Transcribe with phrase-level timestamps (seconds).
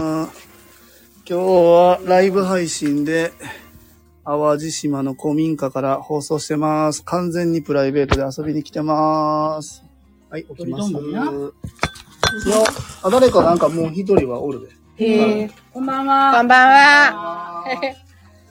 [0.00, 0.30] 今
[1.26, 3.34] 日はライブ配信で、
[4.24, 7.04] 淡路島の古民家から放送してます。
[7.04, 9.84] 完全にプライベートで遊びに来てます。
[10.30, 10.92] はい、起きます。
[10.92, 11.52] どんどんなよ
[13.02, 15.04] あ、誰かなんかもう一人はおるで。
[15.04, 15.50] へえ。
[15.70, 16.32] こんばんは。
[16.32, 17.64] こんばんは。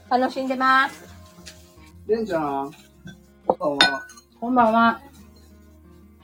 [0.10, 1.04] あ楽しんでます。
[2.08, 2.72] ーレンちゃん、
[3.48, 4.08] こんばんは。
[4.40, 5.02] こんばんは。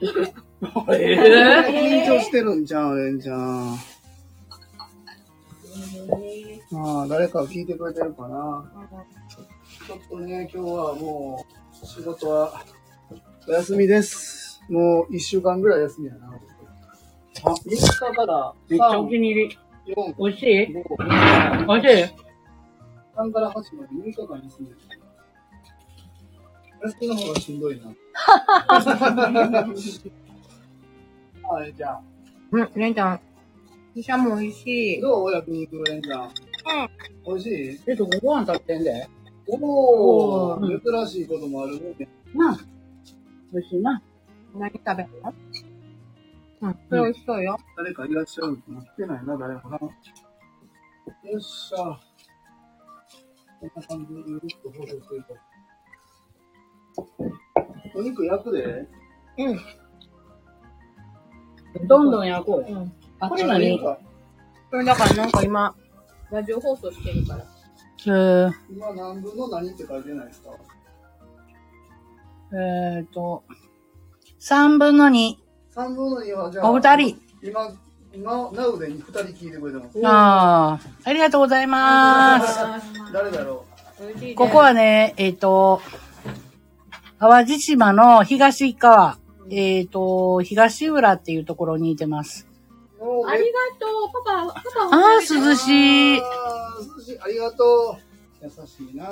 [0.00, 0.32] 緊
[2.06, 3.76] 張してるんじゃん、レンちゃん。
[6.74, 8.70] ああ、誰か聞いてくれてるかな。
[9.86, 11.44] ちょっとね、今日はも
[11.82, 12.64] う、仕事は、
[13.48, 14.60] お休みです。
[14.68, 16.32] もう一週間ぐらい休みやな。
[17.44, 19.58] あ、3日からめっちゃお気に入り。
[19.94, 22.14] 4、美味しい？5、美味しい
[23.16, 24.76] ？3から8まで6日間休みや
[26.82, 27.86] 休みの方がしんどいな。
[31.48, 32.02] はい、じゃあ。
[32.50, 33.20] うん、レンちゃん。
[33.96, 35.00] 医者も美味しい。
[35.00, 35.32] どう？
[35.32, 36.30] 焼肉レンちゃん。
[37.26, 37.80] 美味しい？
[37.86, 39.08] えっと、ご飯食ってんで。
[39.48, 42.06] おお、うん珍しいこともあるね。
[42.34, 42.58] な。
[43.54, 44.02] 美味しいな。
[44.54, 45.32] 何食べるの？
[46.60, 47.56] うん、これ美味しそうよ。
[47.74, 49.78] 誰かいらっしゃるの来てないな、誰もな。
[49.78, 49.90] よ
[51.38, 51.98] っしゃ。
[53.60, 55.34] こんな感じでゆるっと放送していこ
[57.94, 57.98] う。
[57.98, 58.86] お肉焼くで。
[61.88, 62.78] どんどん焼こうよ。
[62.80, 62.92] うん。
[63.20, 63.98] あ、これ何か
[64.70, 65.74] これだからなんか今、
[66.30, 67.44] ラジオ放送してるから。
[68.08, 70.50] え今何分の何って書いてないですか？
[72.52, 73.42] ー、えーと、
[74.38, 75.38] 三分の二。
[75.74, 76.70] ?3 分の2はじゃあ。
[76.70, 77.20] お二人。
[77.42, 77.72] 今、
[78.14, 80.00] 今、ナウで2人聞いてくれてます。
[80.06, 82.58] ああ、ありがとうございます。
[83.12, 83.64] 誰だろ
[83.98, 85.80] 美味しいねここはね、えっ、と、
[87.18, 89.18] 淡路島の東側、
[89.50, 92.45] えっ、と、東浦っていうところにいてます。
[93.28, 94.96] ありがとう、パパ、パパ。
[94.96, 96.16] ああ、涼しい。
[96.16, 96.20] 涼
[97.04, 97.18] しい。
[97.20, 97.98] ありがと
[98.42, 98.44] う。
[98.44, 99.08] 優しいな。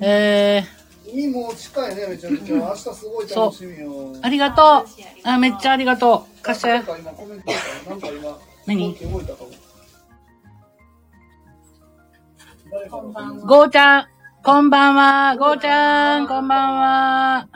[0.00, 2.56] えー、海も近いね、めちゃめちゃ。
[2.56, 4.16] 明日すごい楽しみよ。
[4.22, 4.86] ありがとう。
[5.24, 6.42] あ、めっちゃありがとう。
[6.42, 6.84] 貸してなん。
[6.84, 7.90] か今コメントした？
[7.90, 8.94] なんか今、何？
[8.94, 9.50] 動いたかも。
[12.70, 14.06] 誰かのゴーちゃん、
[14.42, 15.36] こんばんは。
[15.36, 17.48] ゴーちゃん、こんばんは。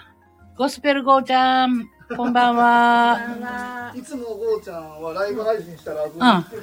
[0.56, 3.92] ゴスペルゴーちゃん、こんばんは。
[3.94, 6.12] いつもゴーちゃんはライブ配信したら、うん、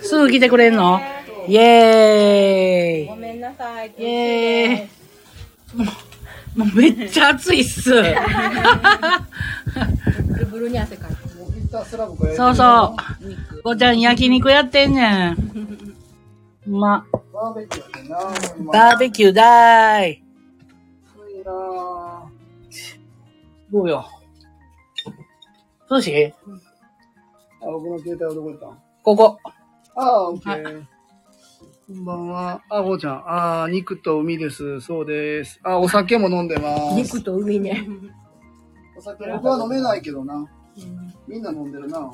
[0.02, 1.00] すぐ来てくれんの？
[1.48, 3.06] イェーイ。
[3.06, 3.90] ごめんなさい。
[3.90, 4.90] イェーイ。
[6.56, 7.92] もうめっちゃ暑いっす。
[7.92, 8.00] ブ
[10.40, 11.18] ルブルに汗かいて。
[12.36, 13.62] そうそう。
[13.62, 15.38] ゴーちゃん焼肉やってんねん。
[16.68, 17.06] うま。
[17.32, 20.24] バーベキューバーベキューだーい。
[21.14, 22.26] 暑いなぁ
[23.72, 24.10] どうよ。
[25.90, 26.34] どうし
[27.62, 28.78] あ、僕の携帯はどこ行ったん？
[29.03, 29.40] ここ。
[29.96, 30.84] ああ、オッケー。
[31.88, 32.62] こんばんは。
[32.69, 33.13] あ、ゴーちゃん。
[33.29, 34.81] ああ、肉と海です。
[34.81, 35.59] そうです。
[35.63, 36.96] あ、お酒も飲んでます。
[36.97, 37.88] 肉と海ね。
[38.97, 40.47] お酒、僕は飲めないけどな。
[41.28, 42.12] みんな飲んでるな。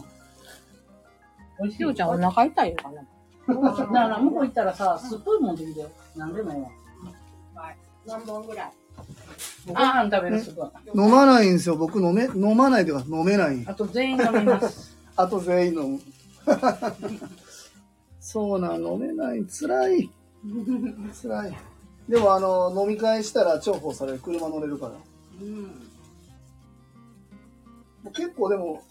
[1.59, 3.01] おいししおちゃんお腹痛いのかな？
[3.47, 5.89] だから向こう行ったらさ、すっごいもんできてよ。
[6.15, 6.69] なんでもいいわ。
[8.05, 8.71] 何本ぐらい？
[9.67, 10.69] ご飯食べるすごい。
[10.95, 11.75] 飲まないんですよ。
[11.75, 13.63] 僕飲め、飲まないというか飲めない。
[13.67, 14.95] あと全員飲みます。
[15.15, 15.99] あと全員飲む。
[18.19, 19.43] そうなん、飲めない。
[19.45, 20.09] 辛い。
[21.21, 21.57] 辛い。
[22.09, 24.19] でもあの、飲み会したら重宝される。
[24.19, 24.93] 車乗れるから。
[28.13, 28.81] 結構でも、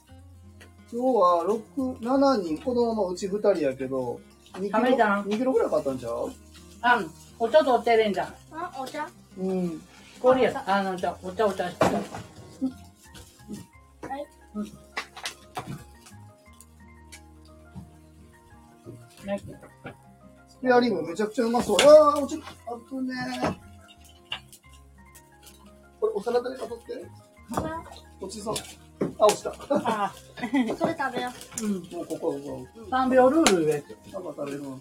[0.93, 1.45] 今日は
[1.77, 4.21] 6、7人、子供のうち2人やけど、
[4.55, 6.31] 2キロ、食べたん2キロぐらい買ったんちゃう？
[6.83, 7.05] あ、
[7.39, 8.35] お茶とお茶入れんじゃん。
[8.53, 9.09] あ、お茶？
[9.39, 9.83] うん。
[10.21, 10.65] 氷や。
[10.67, 11.79] あの、じゃお茶お茶して。
[11.79, 11.87] た。
[11.87, 11.93] は
[14.17, 14.27] い。
[19.27, 19.41] ね
[20.49, 21.77] スペアリングめちゃくちゃうまそう。
[21.81, 22.43] ああ、落ちる。
[22.67, 23.55] あぶねー
[26.01, 27.07] これ、お皿誰か取って。
[28.21, 28.55] 落ちそう。
[29.19, 29.55] あ、落ちた。
[29.71, 30.13] あ、
[30.79, 31.31] それ食べよ
[31.63, 31.73] ううん。
[31.93, 32.67] もうここ、ここ。
[32.91, 33.97] 3秒ルール言えて。
[34.13, 34.23] なん。
[34.23, 34.77] か食べるわ。
[34.77, 34.81] う。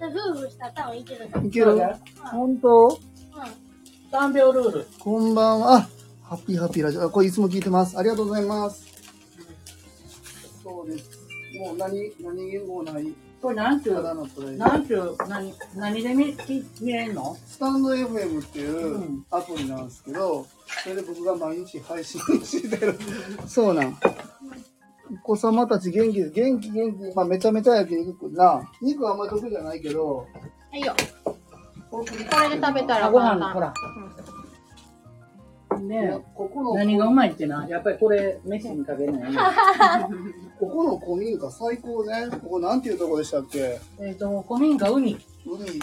[0.00, 1.28] 夫婦したら多分いける。
[1.46, 1.98] いけるそうだよ
[2.30, 2.98] 本当
[4.10, 4.86] 3秒ルール。
[4.98, 5.74] こんばんは。
[5.76, 5.88] あ、
[6.22, 7.02] ハッピーハッピーラジオ。
[7.02, 7.98] あこれいつも聞いてます。
[7.98, 8.86] ありがとうございます。
[10.64, 11.10] そうです。
[11.58, 13.12] もう何、何言もない。
[13.42, 14.56] これなんちゅただう、のプレイ。
[14.56, 16.34] なんちゅう、何、何で見、
[16.80, 17.36] 見れんの？
[17.46, 20.46] スタンド FM っていううんアプリなんですけど、
[20.82, 22.98] それで僕が毎日配信してる。
[23.46, 23.96] そうなん。
[25.10, 26.30] お子様たち元気です。
[26.30, 27.14] 元気元気。
[27.14, 28.62] まあめちゃめちゃ焼肉な。
[28.80, 30.26] 肉はあんまり得意じゃないけど、
[30.70, 30.94] はいよ。
[31.90, 32.24] ここれで
[32.60, 33.72] 食べたらあご飯、ほら。
[35.80, 39.32] ねここの何がうまいってな、やっぱりこれ、飯にかけない。
[39.32, 39.38] ね。
[40.58, 42.28] ここの古民家最高ね。
[42.42, 43.78] ここなんていうとこでしたっけ？
[44.00, 45.16] えっ、と、古民家海。
[45.46, 45.80] 海。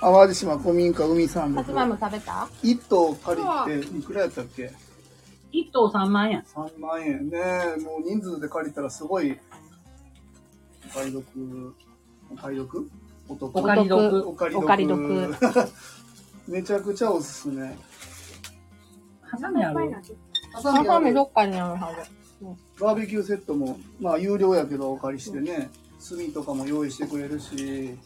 [0.00, 2.48] 淡路島古民家海さんでさつまいも食べた？
[2.62, 4.72] 一棟借りて、いくらやったっけ？
[5.52, 6.40] 一棟3万円。
[6.54, 7.38] 3万円ね。
[7.84, 9.38] もう人数で借りたらすごい。
[10.90, 11.74] お買い得。
[12.32, 12.90] お買い得？
[13.28, 15.34] お得お借り得お借りお借り得
[16.48, 17.76] めちゃくちゃおすすめ。
[19.22, 19.74] ハサミある？
[20.52, 22.10] ハハサミどっかにあるはず。
[22.80, 25.70] バーベキューセットもまあ有料やけどお借りしてね
[26.06, 27.96] 炭とかも用意してくれるし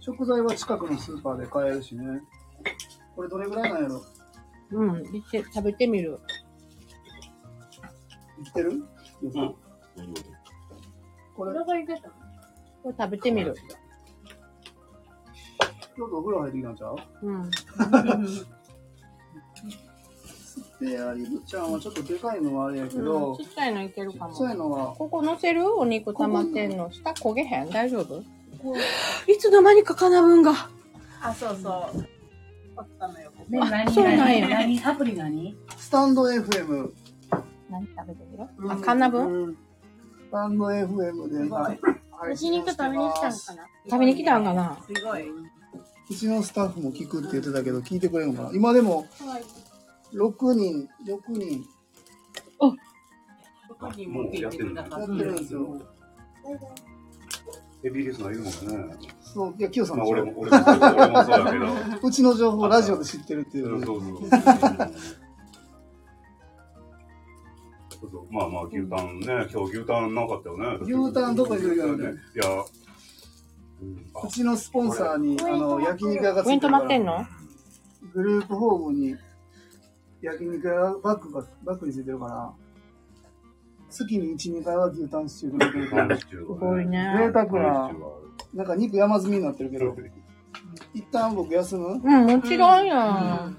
[0.00, 2.20] 食材は近くのスーパーで買えるしね。
[3.16, 4.04] これどれぐらいなんやろ？
[4.72, 4.96] うん。
[5.14, 6.20] いって食べてみる。
[8.44, 8.84] いってる、
[9.22, 9.54] うん。
[11.34, 11.52] これ。
[11.54, 12.10] がいけた
[12.82, 13.54] これ食べてみる。
[15.96, 16.96] ちょっとお風呂入ってきたんちゃう？
[17.22, 17.50] うん。
[17.50, 18.56] ス
[20.80, 24.34] ペアリブちゃんはちょっとでかいのはあれやけど、ちっちゃいのいけるかも。
[24.34, 24.94] そういうのは？
[24.94, 25.76] ここ乗せる？
[25.76, 26.90] お肉溜まってんの？
[26.92, 27.70] 下焦げへん？
[27.70, 28.22] 大丈夫？
[29.30, 30.52] いつの間にかかなぶんが。
[31.20, 31.72] あ、そうそう。
[32.76, 33.50] あったのよ、ここ。
[33.50, 34.76] ね、何そうなんや何？
[34.76, 35.56] 何アプリ何？
[35.76, 36.92] スタンド FM
[37.70, 38.44] 何食べてる？
[38.70, 39.58] あ、かなぶんうんス
[40.30, 41.48] タンド FM で
[42.18, 43.66] 今配信をしてますな？
[43.88, 44.76] 食べに来たんかな？
[44.86, 45.30] すごい。
[46.10, 48.56] うちのスタッフも聞くって言ってたけど聞いてくれるのかな？
[48.56, 49.06] 今でも
[50.12, 51.64] 6人6人。
[52.58, 52.74] こ
[53.78, 54.74] こにもやってるん
[55.36, 55.80] ですよ。
[57.82, 58.96] ヘビーリスナーいるもんね。
[59.22, 59.54] そう。
[59.56, 61.66] いやキヨさんまあでしょ俺も、俺もそう俺もそうだけど。
[62.08, 64.10] うちの情報ラジオで知ってるっていうそうそう。
[68.00, 68.32] そうそう。
[68.32, 70.78] まあまあ、牛タンね、今日牛タンなかったよね。
[70.82, 72.14] 牛タンどこにいるよね。
[72.34, 72.44] いや、
[73.82, 74.06] うん。
[74.14, 76.78] あうちのスポンサーにあの焼肉屋がついてるから。
[76.80, 77.26] まってんの？
[78.14, 79.16] グループホームに
[80.22, 82.52] 焼肉屋バッグがバッグについてるから。
[83.90, 86.16] 月に12回は牛タンシチューが出てるから。
[86.18, 87.14] すすごいね。
[87.18, 87.90] 贅沢な
[88.54, 89.96] なんか肉山積みになってるけど。
[90.94, 92.00] 一旦僕休む？
[92.02, 93.50] うん、もちろんや。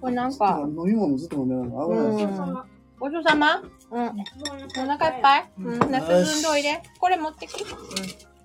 [0.00, 1.88] これなんか、飲み物ずっと飲んでるの？
[1.88, 2.54] 危ないですうん。
[2.98, 3.66] ごちそうさまうん。
[3.90, 5.50] お腹いっぱい？
[5.58, 5.90] うん。
[5.90, 6.82] 夏ずんどいで。
[6.98, 7.64] これ持ってき。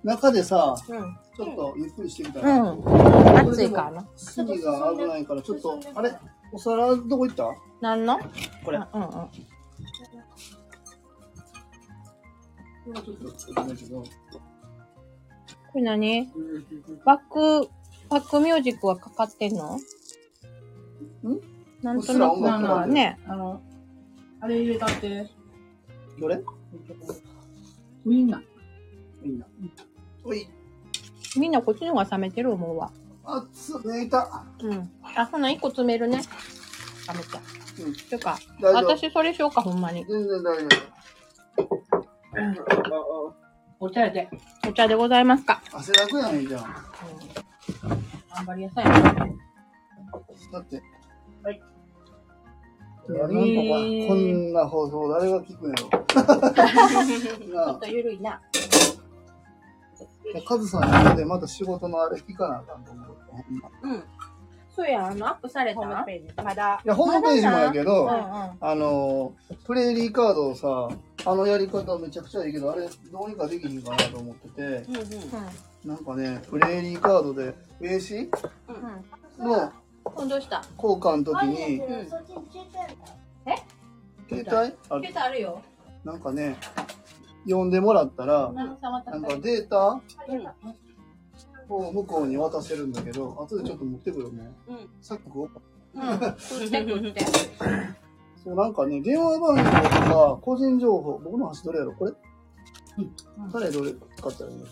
[0.03, 1.17] 中でさうん。
[1.35, 3.49] ちょっとゆっくりしてみたうら、ん。
[3.49, 4.07] 暑いからな。
[4.35, 6.13] 炭が危ないからちょっとあれ？
[6.51, 7.49] お皿どこ行った？
[7.81, 8.19] なんの？
[8.63, 9.09] これうんうん。
[9.11, 9.29] こ
[12.87, 14.07] れはちょっとちょっとだけどこ
[15.75, 16.29] れ何？
[17.05, 17.69] バック、
[18.09, 19.79] バックミュージックはかかってんの？
[21.29, 21.39] ん？
[21.81, 23.19] なんとなくなんかね。
[23.27, 23.61] あの、
[24.41, 25.29] あれ入れたって、
[26.19, 26.41] どれ？
[28.05, 28.41] ウインナー。
[29.23, 29.45] みんな
[30.23, 30.47] おい
[31.37, 32.91] みんなこっちの方が冷めてる思うわ。
[33.25, 34.91] 熱っ寝いたうん。
[35.15, 36.17] あ、ほな、一個詰めるね。
[36.17, 36.23] 冷
[37.15, 37.85] めちゃう。
[37.87, 40.05] うんてか、私それしようか、ほんまに。
[40.05, 40.67] 全然大丈
[42.37, 43.35] 夫
[43.79, 44.29] お茶やで。
[44.67, 45.61] お茶でございますか。
[45.73, 49.35] 汗だくやんいいじゃん頑張りやさいね。
[50.51, 50.81] だって
[51.45, 51.61] はい
[53.07, 53.37] いやなんとか
[54.07, 55.89] こんな放送誰が聞くんやろ
[56.55, 58.41] ちょっとゆるいな。
[60.47, 63.17] カズさんにでまた仕事のあれ聞かなあかんと思う。
[63.83, 64.03] うん。
[64.75, 65.79] そうや、あの、アップされた？
[65.79, 66.33] ホームページ。
[66.43, 66.81] まだ。
[66.83, 68.17] いや、ホームページもやけど、うんうん。
[68.59, 69.33] あの、
[69.65, 70.89] プレーリーカードをさ、
[71.25, 75.89] あのやり方めちゃくちゃいいけど、あれどうにかできひんかなと思ってて、うんうん。
[75.89, 78.21] なんかね、プレーリーカードで名刺？
[78.21, 78.29] うん。
[80.35, 80.61] どうした？
[80.77, 82.09] 交換の時に、うん。
[82.09, 82.25] 携
[84.29, 84.53] 帯？
[84.89, 85.61] あ携帯あるよ。
[86.03, 86.57] なんかね、
[87.47, 88.81] 呼んでもらったら、なんか
[89.41, 90.01] データ？
[91.69, 94.51] を向こうに渡せるんだけど、後でちょっと持ってくるね。
[94.67, 94.89] うん。
[95.01, 95.99] さっきこう。
[95.99, 96.03] うん。
[96.37, 97.25] 食って食って。
[98.43, 99.69] そう、なんかね、電話番号と
[100.35, 101.93] か、個人情報、僕の端どれやろ？
[101.93, 102.11] これ？
[103.53, 104.65] 誰どれ使ったらいいの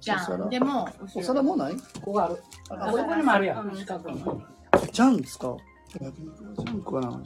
[0.00, 0.48] じゃん。
[0.48, 1.74] でも、お皿もない？
[1.74, 2.42] ここがある。
[2.70, 3.60] あ、あそこにもあるや。
[3.60, 3.76] うんん。
[3.76, 4.22] 近くに。
[4.92, 5.58] ジャン使おう。
[6.00, 7.22] 焼肉はジャンかな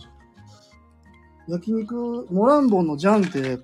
[1.48, 3.58] 焼肉、モランボンのジャンって、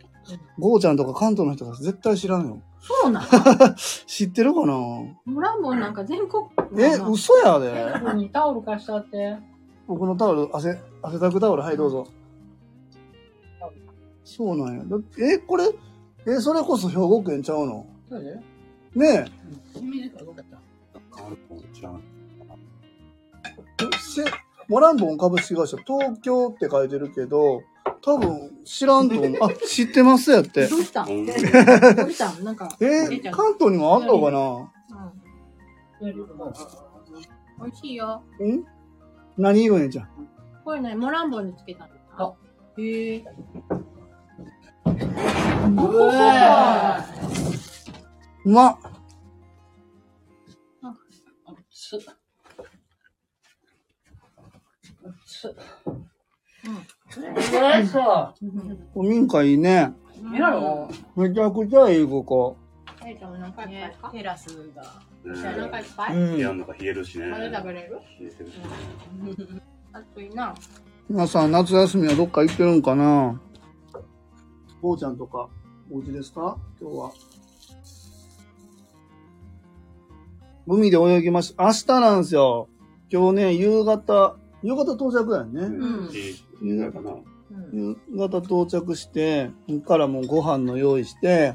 [0.58, 2.60] ゴーちゃんとか関東の人が絶対知らんよ。
[2.80, 3.24] そうなん？
[4.06, 4.72] 知ってるかな？
[5.24, 6.44] モランボンなんか全国。
[6.76, 7.72] え、嘘やで。
[8.14, 9.36] にタオル貸したって。
[9.86, 12.06] 僕のタオル、汗、汗だくタオル、はい、どうぞ。
[14.24, 14.84] そうなんや。
[14.84, 15.64] だえ、これ、
[16.26, 17.86] え、それこそ兵庫県ちゃうの？
[18.08, 18.40] そうやで。
[18.94, 19.24] ね
[19.72, 20.58] 清水かどうかった？
[20.58, 22.17] え、
[24.24, 24.30] せ、
[24.68, 27.62] モランボン株式会社、東京って書いてるけど、
[28.02, 29.38] 多分知らんと思う。
[29.44, 30.76] あ、知ってますやってど。
[30.76, 31.16] うしたどう
[32.10, 32.44] したん？
[32.44, 32.68] なんか。
[32.80, 34.72] え出ちゃう関東にもあんのかな？
[36.00, 36.12] うん。
[37.60, 38.22] 美味しいよ。
[38.40, 38.64] ん？
[39.36, 40.08] 何色ねんじゃん。
[40.64, 41.94] これね、モランボンにつけたんだ。
[42.18, 42.34] あ
[42.76, 43.24] へえ。
[48.44, 48.76] うまっ
[51.70, 51.98] す。
[55.38, 55.54] す。
[56.64, 56.70] う
[57.82, 57.86] ん。
[57.86, 58.34] そう。
[58.92, 59.92] 古民家いいね。
[60.34, 62.56] えらろめちゃくちゃいい、ここ。
[63.06, 64.82] えいちゃんも何回いっぱいかテラスが。
[65.34, 66.36] じゃあ何回いっぱういん。
[66.36, 67.26] 部屋の中冷えるしね。
[67.28, 68.00] まだ食べれる？
[68.20, 69.62] 冷えてるしね。
[69.92, 70.54] 暑いな。
[71.08, 73.40] 皆さん、夏休みはどっか行ってるんかな？
[74.82, 75.48] 坊ちゃんとか、
[75.90, 76.58] お家ですか？
[76.80, 77.12] 今日は。
[80.66, 81.64] 海で泳ぎました。
[81.64, 82.68] 明日なんですよ。
[83.10, 85.68] 今日ね、夕方、夕方到着だよね。
[85.68, 86.08] ん
[86.62, 87.12] いいかな。
[87.12, 87.96] うん。
[88.10, 91.54] 夕方到着して、そっからもうご飯の用意して、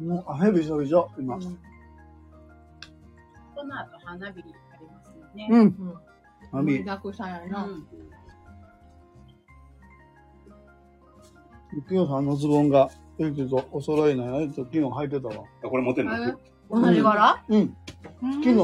[0.00, 1.38] もう、あ、へびしょびしょ、今。
[1.38, 1.42] こ
[3.64, 4.52] の後花火あり
[4.86, 5.48] ますよね。
[5.50, 5.60] うん。
[5.60, 5.94] うん。
[6.52, 7.64] あび、盛りだくさんやな。
[7.64, 7.86] うん
[11.88, 14.40] きよさんのズボンが、えっと、お揃いなんや。
[14.42, 15.34] えっと、昨日履いてたわ。
[15.64, 16.12] あこれ持ってんの？
[16.70, 17.42] 同じ柄？
[17.48, 17.74] うん。
[18.20, 18.54] 昨日、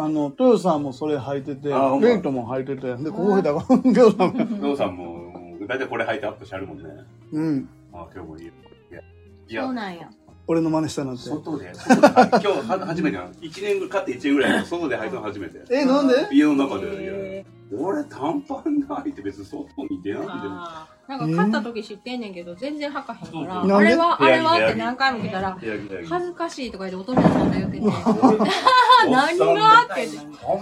[0.00, 4.44] あの、トヨさんもそれ履いてて、あほんまレイトも履いてて、で、ここへたから、きよさんも。
[4.44, 6.84] お父さんも、大体これ履いてアップしてあるもんね。
[7.32, 7.68] うん。
[7.92, 8.44] あ、今日もいい。
[8.44, 8.48] い
[8.92, 9.02] や、い
[9.48, 10.08] そうやなんや。
[10.46, 11.22] 俺の真似したなんて。
[11.24, 13.32] 外で、外で今日は初めてなの。
[13.32, 15.64] 1年ぐらい、買って1年ぐらいの外で履いたの初めて。
[15.68, 16.14] え、なんで？
[16.30, 16.86] 家の中で。
[16.86, 20.22] いへや俺短パン履いて別に外に出ない。
[20.22, 20.32] でも。
[20.40, 25.58] あなんか買った時知ってんねんけど、全然履かへんから、あれは、あれはって何回も来たら、
[26.06, 27.86] 恥ずかしいとか言ってお父さんが言ってて、
[29.10, 30.06] 何がって。
[30.06, 30.58] 言って、短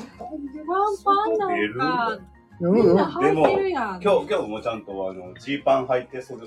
[1.05, 2.19] パンなんか。
[2.61, 4.01] みんな履いてるやん。
[4.01, 6.43] 今日、今日もちゃんとあの、ジーパン履いて、それ、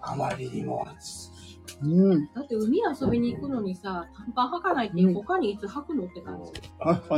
[0.00, 1.30] あまりにも暑
[1.82, 2.32] うん。
[2.32, 6.40] だって海遊びに行くのにさ、短パン履かないって他にいつ履くのって感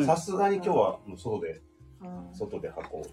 [0.00, 0.06] じ。
[0.06, 1.69] さすがに今日はもう外で、うん
[2.32, 3.08] 外で履こう。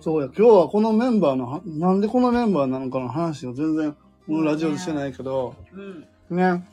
[0.00, 3.92] そうや、今日はこのメンバーのは、なんでこのメンバーなのかの話を全然、
[4.26, 5.54] このラジオでしてないけど、
[6.30, 6.36] うん。
[6.36, 6.66] ね。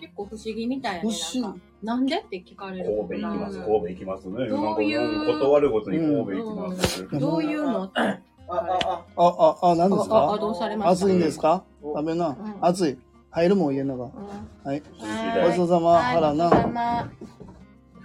[0.00, 1.10] 結構不思議みたいやね。
[1.10, 4.48] 不思議なんかなんでって聞かれる神戸行きます、うん神戸行きますね。
[4.48, 5.26] どういう？
[5.40, 7.02] 断るごとに神戸行きます。
[7.02, 7.90] うんどういうの？
[7.94, 11.06] あ、あ、あ、あ、あ、何ですあ、あかどうされました？
[11.06, 11.64] 暑いんですか？
[11.82, 12.36] 食べなうん。
[12.60, 12.98] 暑い。
[13.30, 14.04] 入るもん家の中。
[14.18, 14.26] うん
[14.64, 14.82] はい。
[14.98, 17.10] はいごちそうさま、はい腹な。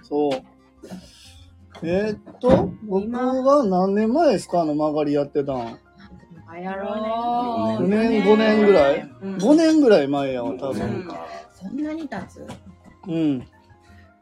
[0.02, 0.30] そう。
[1.82, 4.62] えーっと、僕が何年前ですか？
[4.62, 5.78] あの曲がりやってたん。
[6.48, 6.94] あやろ
[7.80, 7.88] 4う。
[7.88, 9.08] 年、5年ぐらい？
[9.22, 10.82] うん ?5 年ぐらい前やわ、多う分。
[10.86, 11.08] ん
[11.54, 12.46] そんなに経つ？
[13.08, 13.46] うん。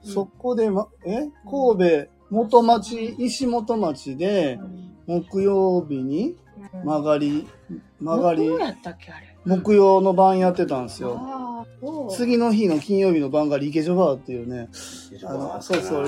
[0.02, 1.29] そこで、ま、え？
[1.50, 4.59] 神戸、元町、石本町で、
[5.07, 6.37] 木曜日に
[6.85, 7.47] 曲がり、
[8.00, 9.30] 曲がりど、うやったっけあれ？
[9.50, 11.66] 木曜の晩やってたんですよ。
[12.11, 14.69] 次の日の金曜日の晩がリケジョバーっていうね、
[15.25, 16.07] あの、そうそう、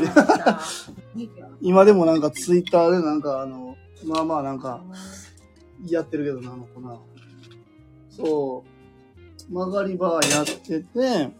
[1.60, 4.84] 今でもなんかツイッターでなんかあの、まあまあなんか、
[5.88, 6.96] やってるけどな、あの子な。
[8.10, 8.64] そ
[9.50, 9.52] う。
[9.52, 11.32] 曲がりバーやってて、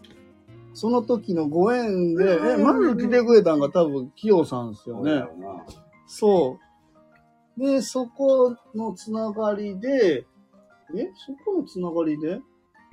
[0.73, 5.23] その時のご縁で、え、まず来てくれたんが多分、キヨさんですよね。
[6.07, 6.59] そ
[7.57, 7.61] う。
[7.61, 10.25] で、そこのつながりで、
[10.95, 12.39] えそこのつながりで？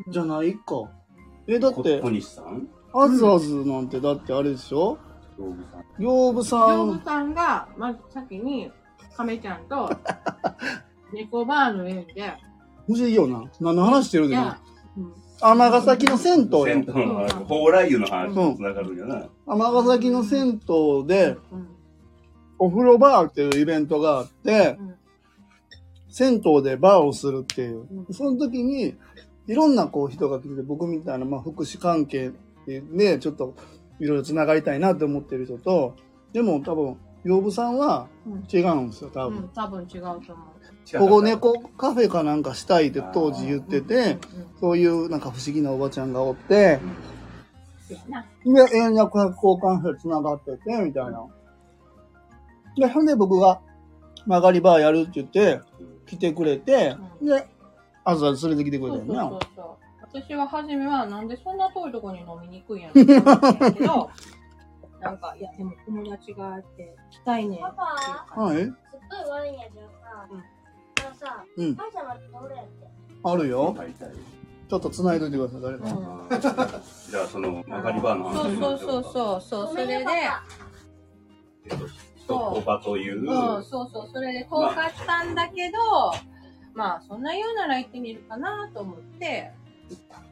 [0.09, 0.91] じゃないか。
[1.47, 2.69] え、だって小、西さん？
[2.93, 4.99] あずあずなんてだってあれでしょ？
[5.39, 6.03] 道具さん。
[6.03, 8.71] 養父さんさんが、まず先に、
[9.17, 9.91] 亀ちゃんと、
[11.13, 12.33] 猫バーの縁で、
[12.87, 13.45] 不思議よな。
[13.61, 14.59] 何の話してるでないや。、
[14.97, 17.01] うん尼崎の銭湯銭よ。
[17.01, 19.27] 湯の蓬莱湯の話と繋がるんやな。
[19.47, 21.69] 尼崎の銭湯で、うん
[22.63, 24.95] お風呂バーっていうイベントがあって、うん
[26.11, 27.87] 銭湯でバーをするっていう。
[28.09, 28.95] うんその時に、
[29.47, 32.31] いろんなこう人が来てて、僕みたいな、まあ、福祉関係
[32.67, 33.55] で、ちょっと
[33.99, 35.97] いろいろ繋がりたいなって思ってる人と、
[36.33, 39.39] でも多分、養父さんはうん違うんですよ、多分。
[39.39, 40.61] うん、多分違うと思う。
[40.99, 44.21] ここ猫カフェかなんかしたいって当時言ってて、うん、
[44.61, 46.81] そういうなんか不思議なおばちゃんがおって、
[47.89, 48.23] そうや
[48.55, 48.67] な。
[48.67, 51.27] で、円楽交換所繋がってて、みたいな。
[52.77, 53.61] で、ほんで僕が
[54.27, 55.61] 曲がりバーやるって言って、
[56.11, 57.47] 来てくれて、うんで、
[58.05, 59.31] あずあず連れてきてくそうそうれたよな。
[59.31, 60.21] そうそう。
[60.21, 64.11] 私は初めは、なんでそんな遠いとこに飲みに行くんやろって思ったんやけど、
[65.01, 67.77] なんか、いや、でも友達がいて、来たいねんっていう
[68.35, 68.57] 感はい。
[68.57, 68.73] すっ
[69.09, 71.77] ごい悪いんやけどさ、うんあのさ、うん。
[71.77, 72.91] パジャマってどれやって。
[73.23, 73.73] あるよ。
[73.77, 74.11] 買いたい
[74.69, 75.83] ちょっと繋いどいてください、誰じ。
[75.83, 75.91] か。
[75.91, 76.29] うん
[77.11, 80.07] じゃあ、その、曲がりバーの話そうそうそうそう、そう、それで、
[82.31, 85.79] と、いう、うん、そうそう、それで遠かったんだけど、
[86.75, 89.53] まあ、そんな言うなら行ってみるかなと思って、
[89.89, 90.23] 行った。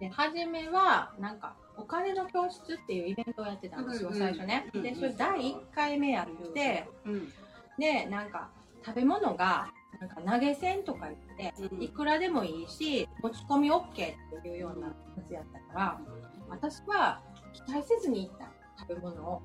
[0.00, 4.70] で、初めは、なんか、お金の教室っていうイベントをやってたんですよ、うんうん最初ね。
[4.74, 7.32] で、それ第1回目やって、うん。
[7.78, 8.50] で、なんか、
[8.84, 9.68] 食べ物が、
[10.00, 13.94] なんか投げ銭とか言って、いくらでもいいし、持ち込み OK っ
[14.42, 14.94] ていうようなや
[15.26, 16.00] つやったから、
[16.48, 19.42] 私は期待せずに行った食べ物を。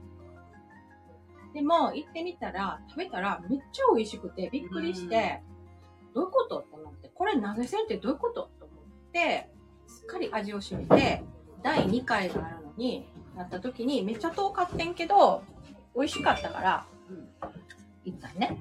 [1.54, 5.42] でも、行ってみたら、食べたらめっちゃ美味しくて、びっくりして、
[6.14, 9.50] どういうことと思って、これ投げ銭ってどういうことと思って、
[9.88, 11.24] すっかり味を占めて、
[11.64, 13.06] 第2回があるのに、
[13.36, 15.44] なった時に、めっちゃ遠かってんけど、
[15.96, 16.86] 美味しかったから、
[18.06, 18.58] 行ったね。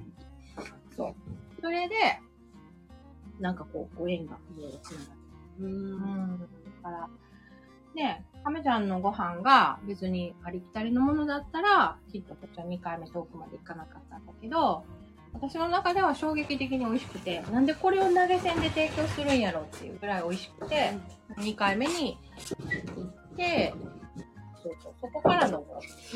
[0.97, 1.15] そう。
[1.61, 1.95] それで、
[3.39, 5.15] なんかこう、ご縁がいろいろつながって。
[5.61, 6.39] うん。
[6.41, 6.47] だ
[6.83, 7.09] から、
[7.95, 14.85] ね、亀ちゃんのご飯が別にありきたりのものだったら、きっとこっちは2回目遠くまで行かなかったんだけど、
[15.33, 20.93] 私の中では衝撃的に美味しくて、なんでこれを投げ銭で提供するんやろっていうぐらい美味しくて、
[21.37, 22.19] 2回目に
[22.97, 23.75] 行って、
[24.63, 25.65] そうそう、そこからの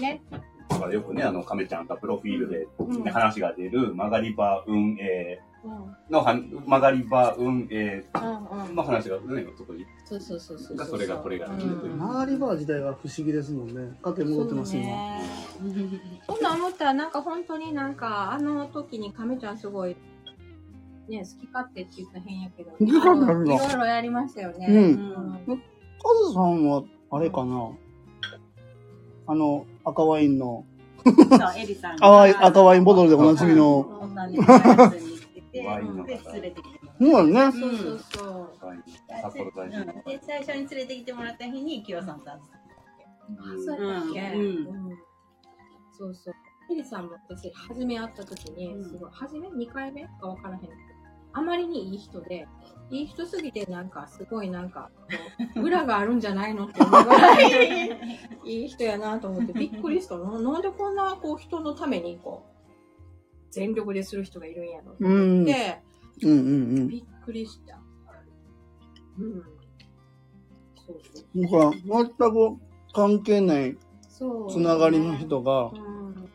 [0.00, 0.22] ね。
[0.68, 5.53] だからよくね、あの、亀ちゃんがプロフィールで、うんね話が出る、曲がり場運営うん。
[6.10, 8.74] のは、曲がり場運営うんうん。
[8.76, 10.76] の話がね、そこに、そうそうそうそう。
[10.76, 11.50] がそれがこれがう。
[11.50, 11.52] ん。
[11.54, 13.96] 周りバー自体は不思議ですもんね。
[14.02, 14.86] 家庭戻ってます今。
[14.86, 15.22] ね。
[16.26, 16.52] そん。
[16.56, 19.96] 思ったら、なんか本当になんか、あの時に亀ちゃんすごい、
[21.08, 24.66] ね、好き勝手って言ったら変やけど、 いろいろやりましたよね。
[24.68, 24.74] うん。
[24.74, 25.56] うん。
[25.56, 27.70] カズさんは、あれかな。
[29.26, 30.64] あの、赤ワインの、
[31.04, 31.14] そう、
[31.56, 33.86] エリさん赤ワイン赤ワインボトルでおなじみの、
[35.54, 37.60] てて、ワインの方で、連れてきてもらっそうだね。
[37.60, 38.52] そうそうそう。
[39.22, 39.78] 札幌大た。
[39.78, 42.44] うんで、最初に連れてきてもらった日に、キヨさんと会って
[43.38, 44.40] あ、そうやったっけ、うん
[44.90, 44.98] うん
[45.96, 46.34] そうそう。
[46.72, 50.60] エリさんも私、初め会った時に、うんすごい、初め ?2 回目か分からへん。
[51.36, 52.46] あまりにいい人で、
[52.90, 54.90] いい人すぎて、なんか、すごいなんか、
[55.56, 57.90] 裏があるんじゃないのって思うぐらい、
[58.44, 60.40] いい人やなと思って、びっくりしたの。
[60.40, 62.53] なんでこんな、こう、人のために、こう、
[63.54, 64.96] 全力でする人がいるんやろ。
[64.98, 65.44] うん。
[65.44, 65.80] で、
[66.22, 66.88] うんうんうん。
[66.88, 67.78] びっくりした。
[69.18, 69.42] うん。
[70.84, 71.40] そうそう。
[71.40, 72.60] なんか、全く
[72.92, 73.76] 関係ない
[74.08, 74.52] そう。
[74.52, 76.28] つながりの人が、うん。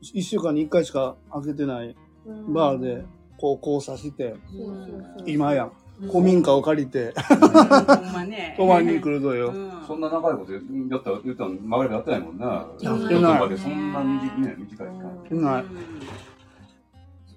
[0.00, 3.04] 一週間に一回しか開けてないうんバーで、
[3.36, 7.12] こう交差して、そうそうそう今や、古民家を借りて。
[8.56, 9.48] 泊まりに来るぞよ。
[9.48, 12.46] うんそんな長いことやったら、言ったら、曲がり場やってないもんな。
[12.82, 15.24] やってないそんな短いね、短い期間。
[15.30, 15.64] うんない。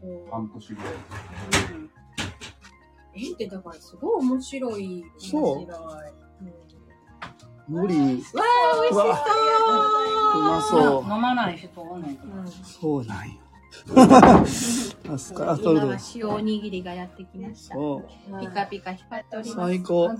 [0.02, 0.94] そう半年ぐらい。
[3.14, 5.06] えってだからすごい面白い。
[5.18, 5.78] そう面白い。
[7.68, 7.96] 無理。
[7.96, 9.04] わあ、美味しうわ
[10.36, 11.04] うまそう。
[11.04, 12.32] 飲まない人おんねんけど。
[12.52, 13.04] そう。
[13.04, 13.34] そうなんよ。
[15.14, 15.98] あ、すか、あ、それで今は。
[16.16, 17.76] 塩おにぎりがやってきました。
[17.76, 18.40] そう。
[18.40, 19.56] ピカピカ光っております。
[19.56, 20.06] 最高。
[20.08, 20.18] うん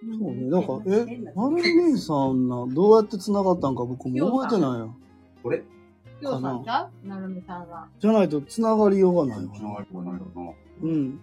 [0.00, 0.48] そうね。
[0.48, 4.94] なんか、え、マル姉さんな、どうやって繋がったんか僕も覚えてないよ。
[5.42, 5.64] これ？
[6.20, 7.88] きょうさんちゃうなるみさんは。
[8.00, 10.52] じゃないと繋がりようがないわ繋がりはないよな。
[10.82, 11.20] うん。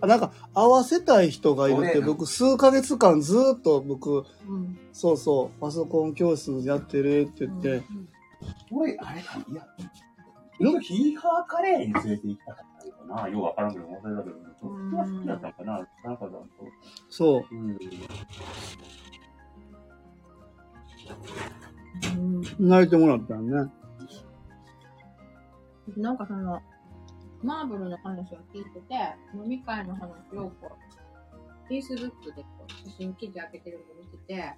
[0.00, 4.78] あ、なんか、会わせたい人がいるって、俺僕、数ヶ月間ずーっと僕、うん。
[4.92, 7.82] そうそう、パソコン教室やってるって言って、
[8.70, 9.66] 俺、あれか、いや、
[10.60, 13.28] なんかヒーハーカレーに連れて行きたかったのかな。
[13.28, 15.88] ようわからんけど、忘れたけど、そっちは好きだったのかな。
[16.04, 16.46] なんかだと。
[17.08, 17.54] そう。
[17.54, 17.70] うん。
[17.70, 17.80] うん
[22.58, 23.70] 泣いてもらったよね。
[25.96, 26.60] なんかその、
[27.42, 28.94] マーブルの話を聞いてて、
[29.34, 30.72] 飲み会の話をこ
[31.68, 34.54] う、Facebook でこう写真記事開けてるの見てて、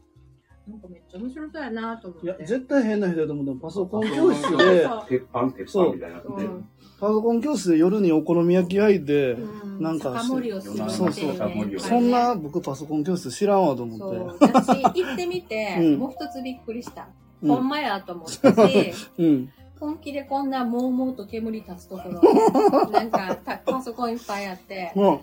[0.68, 2.27] なんかめっちゃ面白そうやなと思って。
[2.27, 6.45] いや、絶対変な人だと思ったパソコン教室で、鉄板、鉄板みたいなので。
[6.45, 6.68] うん
[7.03, 14.47] パソコン教室で夜にお好み焼き焼いて、うんなんか酒盛りをするっていうねそうそう酒盛りをそんな僕パソコン教室知らんわと思そって。
[14.47, 14.53] う。
[14.53, 17.09] 私行ってみて、うんもう一つびっくりした。
[17.42, 19.53] うんほんまやと思ったし、うん。
[19.83, 22.23] 本気でこんなもうもうと煙立つところ、
[22.92, 25.21] なんかたパソコンいっぱいあって、も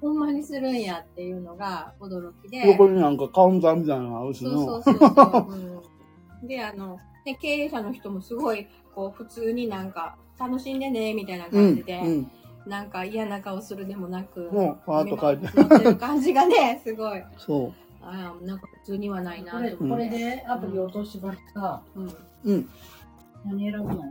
[0.00, 2.66] ほんまにするんやっていうのが驚きう、で。
[2.68, 4.50] 横になんかカウンターみたいなのあるしそ。
[4.50, 5.52] そうそうそう、
[6.42, 6.48] うん。
[6.48, 11.52] で、あの、ね、経営者の人もすごい、こう、普通になんか、楽しんでね、みたいなうん。
[11.52, 12.30] 感じで、うん。
[12.66, 15.78] なんか嫌な顔するでもなく、もう、パーッと書いて。
[15.78, 17.22] てる感じがね、 すごい。
[17.36, 20.06] そああ、なんか普通にはないなこれ、と思って。
[20.08, 22.06] これでアプリ落としばさ、うん。
[22.08, 22.16] う。
[22.44, 22.68] うん。
[23.44, 23.84] 何選ぶの？
[23.94, 24.04] な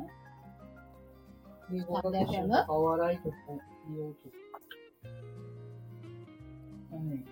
[1.73, 1.77] ん
[2.11, 2.65] で FM？
[2.67, 3.35] お笑いとか、
[3.89, 4.13] 美容と
[6.91, 6.97] か。
[6.99, 7.23] ね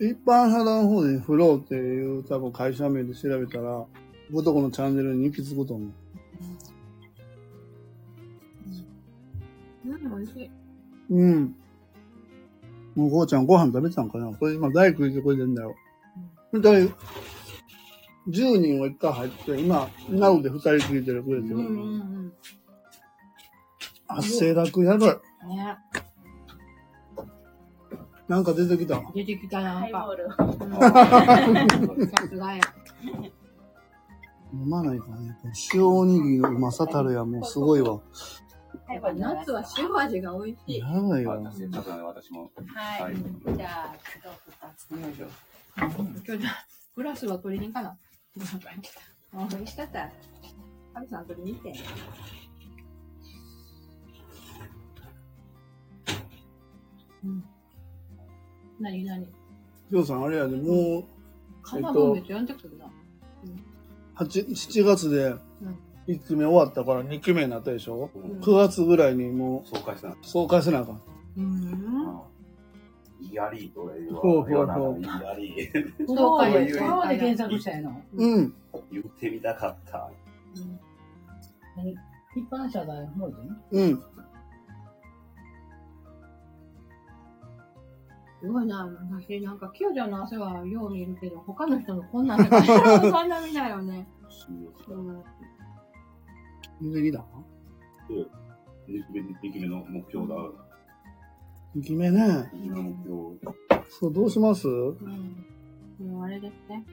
[0.00, 3.84] 一般社団法人フローっていう多分会社名で調べたら、
[4.30, 5.88] 僕とこのチャンネルに行き着くと思う。
[9.86, 10.50] うん、美味しい。
[11.10, 11.54] うん。
[12.94, 14.32] もう、こうちゃんご飯食べてたんかな？
[14.32, 15.74] これ今大工してこれてんだよ。
[16.52, 16.90] 二人、
[18.28, 21.56] 10人は一回入って、今、ナウで2人聞いてるくれてる。
[21.56, 22.32] うんうん
[24.06, 25.10] 汗だくやばい。
[25.10, 25.56] うん。
[25.56, 25.76] ね。
[28.28, 29.02] なんか出てきた。
[29.14, 30.00] 出てきたなんか。
[30.00, 30.24] ハイボール。
[31.98, 32.60] うんさすがや。
[34.52, 35.36] 飲まないからね。
[35.74, 38.00] 塩おにぎりのうまさたるやもうすごいわ。
[38.88, 40.78] やっぱ夏は塩味が美味しい。
[40.78, 41.40] やばいわ。
[41.40, 42.50] 私、ちょっとね、私も。
[42.74, 43.02] はい。
[43.02, 43.14] はい
[43.56, 44.90] じゃあ、ちょっと二つ。
[45.02, 45.26] よいしょ。
[45.76, 47.96] 今日じゃあグラスは取りに行かな。
[49.34, 50.10] あ、美味しかった。
[50.94, 51.72] カズさん取りに行って。
[57.24, 57.44] うん。
[58.80, 59.26] なになに
[59.90, 61.04] りょうさん、あれやで、もう、
[61.62, 62.86] カナボンめっちゃやんでくるな。
[64.16, 65.38] 8、7月でうん。
[66.06, 68.10] 1期目終わったから2期目になったでしょ？
[68.14, 69.64] うん ?9 月ぐらいにも。
[69.64, 69.68] う、
[70.22, 71.00] 総会せなあかん。
[71.38, 72.20] うん。
[73.34, 75.70] やりと言ほうほうほう言わなやり。
[76.06, 78.00] そういうで、そうで検索したやの。
[78.14, 78.54] うん。
[78.90, 80.10] 言ってみたかった。
[81.76, 83.36] 何一般社団法人
[83.72, 84.02] うん。
[88.40, 88.86] すごいな。
[89.10, 94.06] 私、なんか、キヨちゃんの汗はよう見るけど、他の人のこんなんだから、そんな見ないよね。
[96.80, 96.92] うん。
[96.92, 97.24] できた
[98.86, 99.84] 2期目の？
[99.88, 100.34] 目標だ。
[101.76, 102.20] ?2 期目ね。
[102.54, 103.56] 2期目の目標。
[103.88, 104.68] そう、どうします？
[104.68, 105.44] うん。
[106.10, 106.84] もうあれですね。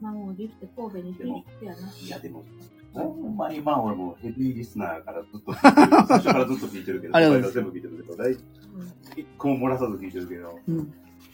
[0.00, 1.78] 満を持して神戸に行ってやな。
[1.92, 2.44] いや、でも、
[2.92, 5.72] ほんまにまあ俺もヘビーリスナーやからずっと 最
[6.18, 10.92] 初からずっと聞いてるけど、ありがとうござ全部聞いてるけど、大一個も漏らさず聞いてるけど、うん。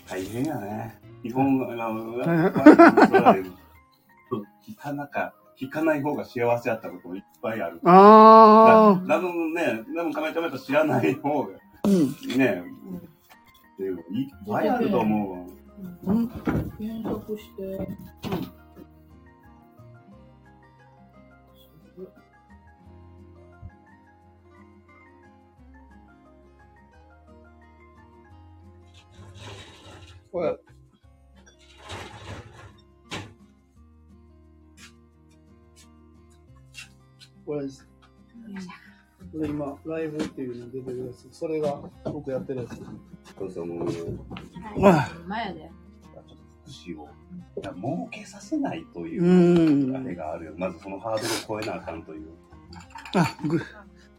[0.08, 1.00] 大変やね。
[1.22, 2.24] 日本語、あの、変
[4.66, 7.80] 聞かなか、聞かない方が幸せやったこともいっぱいある。
[7.84, 11.58] あ多分ね、多分カメカメと知らない方が、ー。
[11.88, 12.38] うん。
[12.38, 12.62] ね、
[13.74, 15.46] っていうのいっぱいあると思うわ。
[16.04, 16.28] うん。
[16.78, 17.88] 検索して。
[30.30, 30.58] これ。
[37.46, 37.88] これです。
[39.32, 41.28] これ今、ライブっていうの出てるやつ。
[41.30, 42.76] それが僕やってるやつ。
[43.38, 44.06] そうそう、もう、ちょっ
[44.84, 45.70] あ前で。
[46.14, 47.08] と福祉を、
[47.60, 50.52] いや儲けさせないというう、んあれがあるよ。
[50.56, 52.28] まずそのハードルを超えなあかんという。
[53.14, 53.60] あグ、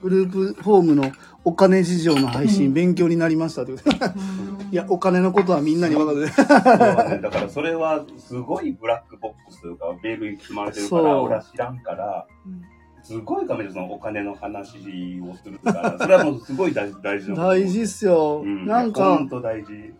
[0.01, 1.11] グループホームの
[1.43, 3.73] お金事情の配信、勉強になりましたって。
[4.71, 6.21] いや、お金のことはみんなに分かる。
[6.21, 12.61] だねだからそれはすごいブラックボックスというか、ベールに包まれてるから、俺は知らんからうん、
[13.09, 14.77] すごい画面でそのお金の話
[15.23, 18.43] をするから、それはもうすごい大事大事大事っすよ。
[18.45, 19.95] うん、なんかほん、と大事。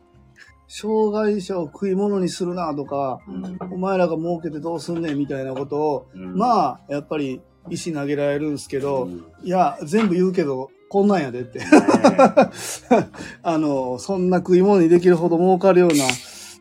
[0.67, 3.19] 障害者を食い物にするなとか、
[3.71, 7.41] お前らが儲けてどうすんねんみたいなことを、うんまあ、やっぱり
[7.71, 11.57] 石投げられるんですけど、うんいや、全部言うけど、こんなんやでって。
[11.57, 11.65] ね
[13.41, 16.05] あの、そんな食い物にできるほど儲かるような、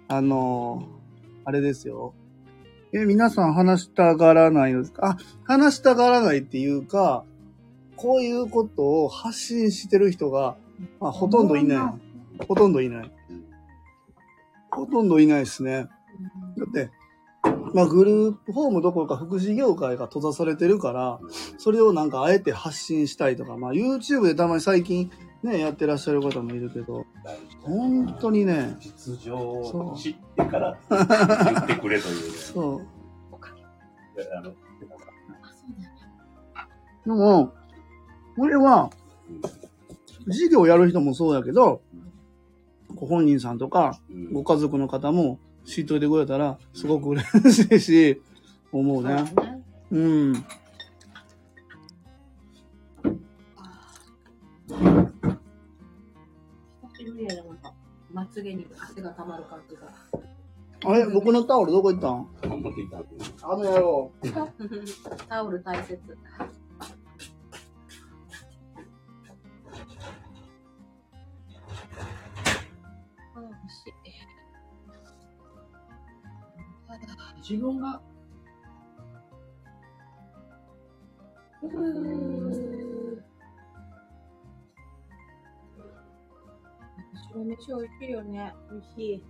[0.08, 0.88] あの、
[1.44, 2.14] あれですよ。
[2.92, 5.10] え、皆さん話したがらないのですか？
[5.10, 7.24] あ、話したがらないっていうか、
[7.96, 10.56] こういうことを発信してる人が、
[11.00, 11.94] まあ、ほとんどいな
[12.40, 12.44] い。
[12.46, 13.12] ほとんどいない。
[14.70, 15.88] ほとんどいないですね。
[16.56, 16.90] だって、
[17.74, 21.20] まあ、グループホームどころか福祉業界が閉ざされてるから、
[21.58, 25.10] それをなんかあえて発信したいとか、まあ YouTube でたまに最近
[25.42, 27.06] ね、やってらっしゃる方もいるけど、
[27.62, 32.36] 本当にね、実情を知ってから言ってくれというね。
[32.36, 32.86] そう。
[34.36, 34.52] あの
[37.06, 37.54] でも、
[38.36, 38.90] 俺は、
[40.26, 41.82] 事業やる人もそうやけど、
[42.94, 48.22] ご本人さんとか、うんご家族の方も知っといてくれたら、すごく嬉しいし、
[48.72, 49.32] 思うね。
[49.90, 50.44] うん。
[58.18, 59.82] まつげに汗が溜まる感じが。
[60.86, 62.26] あれ僕のタオルどこ行ったん？
[63.42, 64.10] あの野郎。
[65.28, 66.00] タオル大切。
[66.40, 66.48] あ
[73.40, 73.92] 欲しい。
[77.40, 78.02] 自分が、
[81.62, 82.37] うー
[87.66, 88.54] 白飯美味しいよね。
[88.70, 89.22] 美味しい。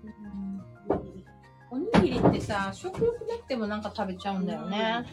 [1.70, 5.04] おにぎりってさ、食欲なくてもなんか食べちゃうんだよね。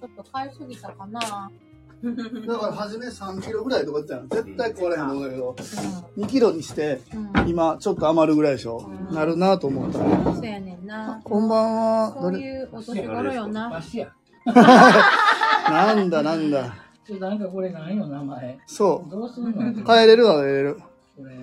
[0.00, 1.20] ちょっと買いすぎたかな。
[2.02, 4.36] だから初め3キロぐらいとか言って。
[4.36, 5.06] 絶対壊れへん。
[5.06, 5.22] と思うん。
[5.22, 5.54] だけど、
[6.16, 7.48] 2キロにして、うん。
[7.48, 9.14] 今ちょっと余るぐらいでしょう。
[9.14, 9.98] なるなと思った。
[9.98, 10.86] そうやねん。
[10.86, 11.20] な。
[11.22, 11.48] こん。
[11.48, 11.76] ばん。
[11.76, 12.12] は。
[12.18, 13.82] そういうお年頃よな。
[15.70, 16.74] なんだなんだ。
[17.06, 18.58] ちょっとなんかこれ何よ、名前。
[18.66, 19.50] そどうすんの？
[19.50, 19.84] う。
[19.86, 20.76] 変えれるは変えれる。
[21.16, 21.34] これ。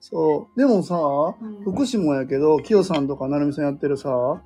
[0.00, 0.58] そう。
[0.58, 4.40] でもさ、ん福祉もやけど、きよさんとかなるみさんやってるさ、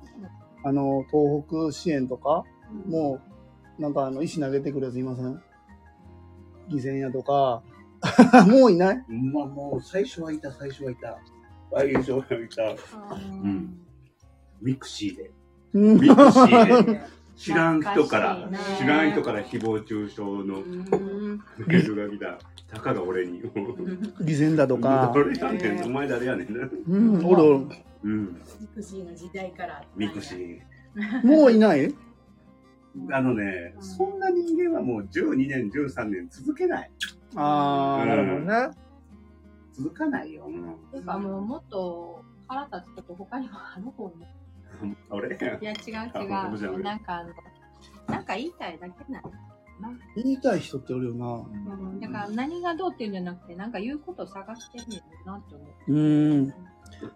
[0.63, 2.43] あの、東北支援とか、
[2.87, 3.21] も
[3.79, 5.41] う、なんかあの、石投げてくるやついません？
[6.69, 7.61] 偽善やとか、
[8.47, 9.03] もういない？
[9.09, 11.17] まあもう、最初はいた、最初はいた。
[11.73, 12.23] 最初はい
[12.55, 12.63] た。
[13.21, 13.79] うん。
[14.61, 15.31] ミクシーで。
[15.73, 17.01] うんミクシーで。
[17.35, 21.41] 知らん人から知らん人から誹謗中傷のうん。
[21.67, 22.75] メールが来た。
[22.75, 23.41] たかが俺に。
[24.25, 25.13] 偽善だとか。
[25.13, 26.71] 誰やねん、お前誰やねん。
[26.87, 27.65] うん、おる。
[28.03, 28.41] うん。
[28.59, 29.83] ミクシーの時代から。
[29.95, 31.25] ミクシー。
[31.27, 31.93] もういない？
[33.11, 36.91] あのね、そんな人間はもう12年、13年続けない。
[37.35, 38.69] あー、なるほどね。
[39.73, 40.45] 続かないよ。
[40.47, 40.51] う
[40.97, 44.09] んてかもうもっと腹立つこと他にもある方
[44.83, 44.95] ね。
[45.09, 46.83] 俺いや違う違う。
[46.83, 47.33] なんかあの、
[48.07, 49.31] なんか言いたいだけなの。
[50.15, 51.25] 言いたい人っておるよな。
[51.25, 55.93] うん、だから何がどうっていうんじゃなくて、なんか言うことを探してんねんなって思う。
[55.93, 56.53] うーん。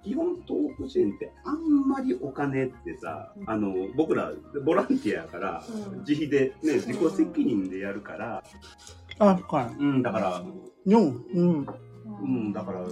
[0.03, 4.33] 基本東北支援ってあんまりお金ってさ、あの、僕ら
[4.65, 8.43] ボランティアやから、うん自費でね、自己責任でやるから、
[9.19, 10.43] あ、はうん、だから、
[10.85, 10.89] い。
[10.89, 11.23] 4。
[11.33, 11.67] うん。
[12.21, 12.89] うん、だから、うん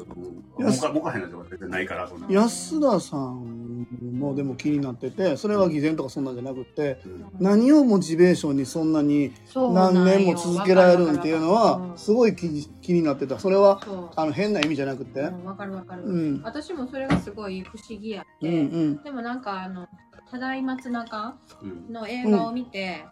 [0.60, 2.10] やもかもかへんなとか全然ないから。
[2.30, 3.86] 安田さん
[4.18, 13.40] もでも気になってて、それは偽善とかそんなんじゃなくて、うん何をモチベーションにそんなに何年も続けられるんっていうのは、すごい気に気になってた。
[13.40, 13.80] それは、
[14.16, 15.20] あの、変な意味じゃなくて。
[15.20, 16.42] うんわかるわかる、うん。
[16.44, 18.60] 私もそれがすごい不思議やって、うんう
[19.00, 19.04] ん。
[19.04, 19.88] でもなんかあの
[20.32, 23.06] 「ただいまつなかうん」の映画を見て、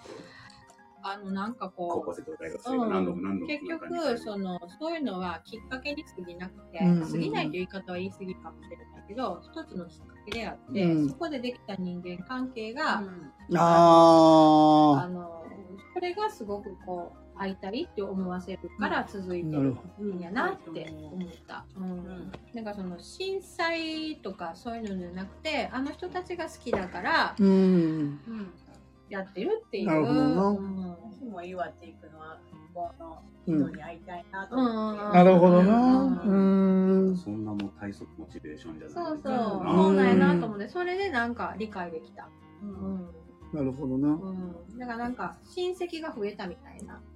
[1.07, 3.47] あのなんか高こ校生と大学う、生が何度も何度も。
[3.47, 13.03] 結局そのそういうのはきっかけに過ぎなくて、うんうんうん過ぎないという言い方は言い過ぎかもしれないけど一つのきっかけであって、うんそこでできた人間関係が、
[13.55, 15.45] ああの
[15.93, 21.65] それがすごくこう会いたいって思わせるから続いてなるるんやなって思った。
[21.77, 27.43] うんなんかその震災とかそういうのじゃなくてあの人たちが好きだからー。
[27.43, 28.19] うん。
[29.09, 29.87] やってるっていう。
[29.87, 32.37] なるほどなうん私も岩手行くのは、
[32.73, 35.01] このうん人に会いたいなとう思って。
[35.01, 35.77] んなるほどな。
[35.77, 37.17] うんうーん。
[37.17, 38.93] そんなもう体側モチベーションじゃない。
[38.93, 42.27] そうそう、なそうなんやなと思って、それでなんか理解できた。
[42.63, 43.09] ううんん。
[43.53, 44.09] なるほどな。
[44.09, 44.77] うん。
[44.79, 47.14] だからなんか親戚が増えたみたいな、うん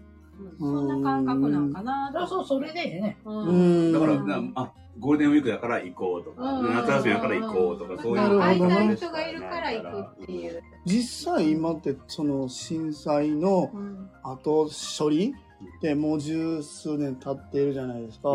[0.60, 2.28] そんな感覚なんかなと。
[2.28, 3.18] そうそう、それでええね。
[3.26, 3.32] う。
[3.32, 3.94] うんん。
[3.94, 10.64] だから、あ、ゴールデンウィークだから行こうとか、うん夏休みだから行こうとか、そういう会いたいね人がいるから行くっていう。
[10.86, 14.10] 実際今って、その震災のうん。
[14.24, 15.34] 後処理
[15.78, 18.30] ってもう十数年経っているじゃないですか。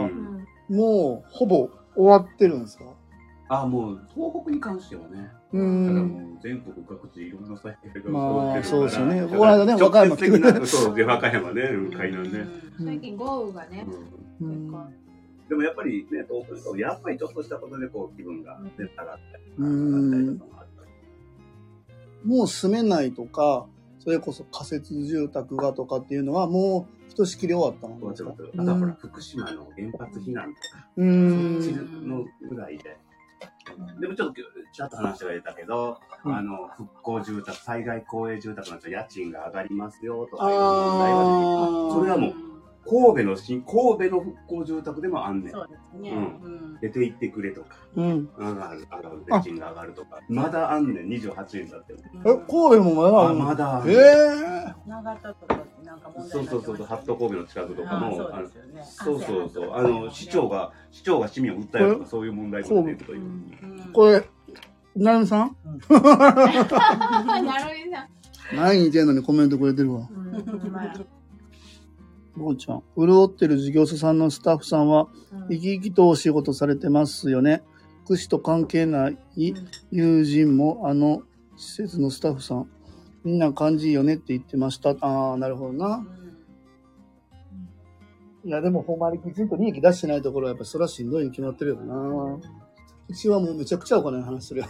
[0.68, 2.84] もうほぼ終わってるんですか
[3.48, 6.08] あ、もう東北に関してはね、うん。
[6.08, 8.64] もう全国各地いろんな災害が起まあこってるから。
[8.64, 12.46] そうですよねだからこの間ね和歌山来てくれ直接的なそう、で和歌山ね、うん海南ね。
[12.84, 13.86] 最近豪雨がね、
[14.40, 14.94] うんうん
[15.46, 20.90] でもやっぱりね、東北と、やっぱりちょっとしたことでこう気分がね、上がったりったりとかもあったり。
[22.24, 23.66] もう住めないとか、
[23.98, 28.34] それこそ仮設住宅がとかっていうのはもうひとしきり終わったのですか？
[28.38, 32.08] そうちょっと、あとはほら、福島の原発避難とか、うーそっちん。
[32.08, 32.96] のぐらいで。
[34.00, 34.34] でもちょっと、
[34.72, 36.34] ちょっと話が出たけど、うん。
[36.36, 41.70] あの、復興住宅、災害公営住宅の家賃が上がりますよとかいう問題は出てきあた。
[41.70, 41.94] ー。
[41.94, 42.53] それはもう、
[42.88, 45.52] 神戸の新、神戸の復興住宅でもあんねん。
[45.52, 46.10] そうですね。
[46.10, 48.28] うんうん出て行ってくれとか、うん。
[48.36, 50.20] 上がる、上がる、家賃が上がるとか。
[50.28, 52.00] まだあんねん、28年経っても。
[52.26, 53.96] え、神戸もまだああ、るのまだあんえねん。
[54.00, 58.42] え長田とかなんか問題そうそうそうそう、ハット神戸の近くとかも、あ
[58.98, 59.22] そう。
[59.22, 63.20] そうそうそう、あの、市長が、市長が市民を訴えるとか、そういう問題も出てるとい
[63.94, 64.22] これ、
[64.96, 65.56] なるみさん？
[65.88, 66.04] なる
[66.64, 66.68] ほ
[67.32, 68.08] どな。
[68.52, 70.08] 何言ってんのにコメントくれてるわ。
[72.36, 72.82] うん、ほんまやゴーちゃん。
[72.96, 77.62] 潤ってる事業者さんのスタッフさんは、うん生き生きとお仕事されてますよね。
[78.04, 79.18] 福祉と関係ない
[79.90, 81.22] 友人も、あの、
[81.56, 82.70] 施設のスタッフさん、
[83.24, 84.90] みんな感じいいよねって言ってました。
[85.00, 86.06] ああ、なるほどな。
[88.44, 92.38] いや、でもほんまにきちんと利益出してないところはやっぱりそれはしんどいに決まってるよな。
[93.08, 94.66] うちはもうめちゃくちゃお金の話するよ。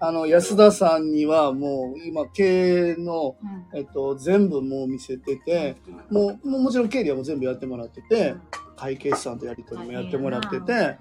[0.00, 3.36] あの、安田さんにはもう今経営の、
[3.74, 5.76] えっと、全部もう見せてて、
[6.10, 8.34] もう、もちろん経理はもう全部やってもらってて、
[8.76, 10.98] 会計士さんとやり取りもやってもらってて、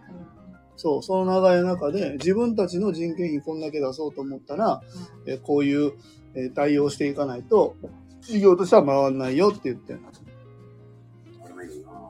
[0.75, 4.81] そう、その流れの中で自分たちの人件費こんだけ出そうと思ったら、
[5.25, 5.93] えこういう、
[6.35, 7.75] えー対応していかないと、
[8.21, 9.95] 事業としては回んないよって言って。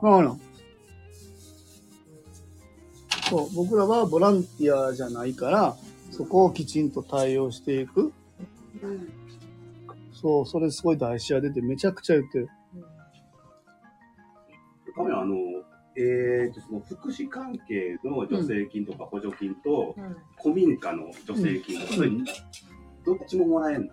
[0.02, 0.40] うなの。
[3.30, 5.76] そう、僕らはボランティアじゃないから、
[6.10, 8.12] そこをきちんと対応していく。
[10.12, 12.48] そう、それすごい大事や出てめちゃくちゃ言ってる。
[14.96, 15.36] カメラあの、
[15.96, 23.92] えーと、その福祉関係の助成金とか補助金と、うん古民家の助成金とか、それどっちももらえんの？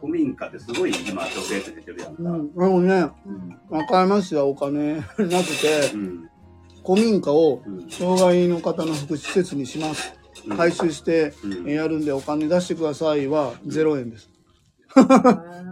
[0.00, 2.22] 古民家ってすごい今助成って出てるやんか。
[2.22, 2.52] うん。
[2.54, 6.29] でもね、うん和歌山市はお金 なくてう、ん。
[6.94, 7.90] 古民家をうん。
[7.90, 10.12] 障害の方の福祉施設にします。
[10.46, 14.30] うん回収してうんやるんでお金出してくださいは0円です。
[14.96, 15.04] うん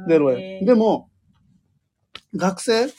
[0.07, 0.67] 0円。
[0.67, 1.09] でも、
[2.37, 2.91] 学生、うん。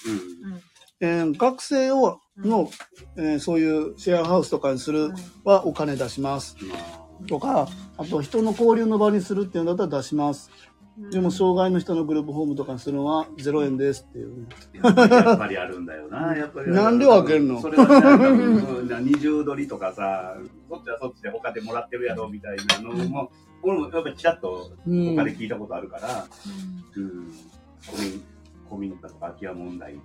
[1.01, 2.69] えー学生を、の、
[3.17, 5.11] えーそういうシェアハウスとかにする
[5.45, 6.57] はお金出します。
[6.65, 10.49] まあとか、あと人の交流の場にするっていうんだったら出します。
[11.11, 14.47] でも障害の人のグループホームとかにするのは0円ですっていうね。
[14.83, 16.35] やっぱりあるんだよな。
[16.37, 16.71] やっぱり。
[16.71, 17.61] なんで分けんの？
[17.61, 20.37] それはなんかうん二重取りとかさ、
[20.69, 23.31] そっちはそっちで他でもらってるやろみたいなのも、
[23.63, 26.25] 俺もやっぱりちらっとうん他で聞いたことあるから、
[26.97, 27.31] うん。
[27.81, 28.23] 古民、
[28.69, 29.95] 古民家とか空き家問題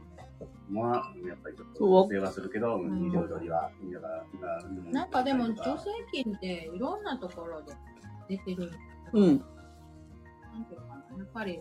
[0.72, 4.08] は、やっぱりちょっと世話するけど、ん二重取りは、だか
[4.46, 7.72] らうなんかでも助成金っていろんなところで
[8.28, 8.70] 出てる。
[9.12, 9.44] うん。
[10.54, 10.80] なんていう。
[11.18, 11.60] やっぱり、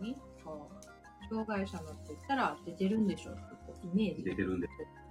[0.00, 3.40] 何こう障害者のって言ったら出てるんでしょって
[3.84, 4.24] イメージ。
[4.24, 4.68] 出てるんで。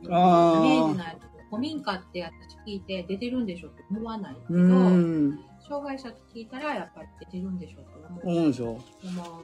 [0.09, 0.97] あイメージー。
[0.97, 1.35] ないと。
[1.49, 2.31] 古民家って私
[2.67, 5.39] 聞いて出てるんでしょって思わないけど、うん。
[5.67, 8.37] 障害者って聞いたらやっぱり出てるんでしょって思う。
[8.37, 8.79] 思うでしょ。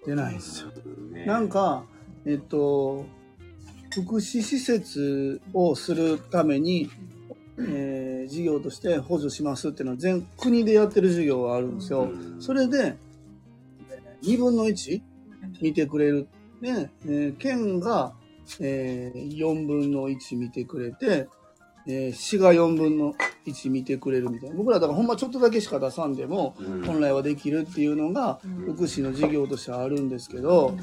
[0.06, 0.72] 出ないんですよ。
[1.12, 1.84] ねなん、か、
[2.26, 3.06] えっと、
[3.94, 6.90] 福祉施設をするために、
[7.60, 12.04] えー事業として補助しますっていうのは全国でやってる事業があるんですよ。
[12.04, 12.96] うんそれで、
[14.24, 15.02] 2分の1
[15.62, 16.28] 見てくれる。
[16.62, 18.14] で、えー県が、
[18.60, 21.28] えー4分の1見てくれて、
[21.88, 23.14] えー市が4分の
[23.48, 24.56] 1見てくれるみたいな。
[24.56, 26.86] 僕らだからほんまちょっとだけしか出さんでも、うん。
[26.86, 28.76] 本来はできるっていうのがうん。
[28.76, 30.76] 福祉の事業としてあるんですけど、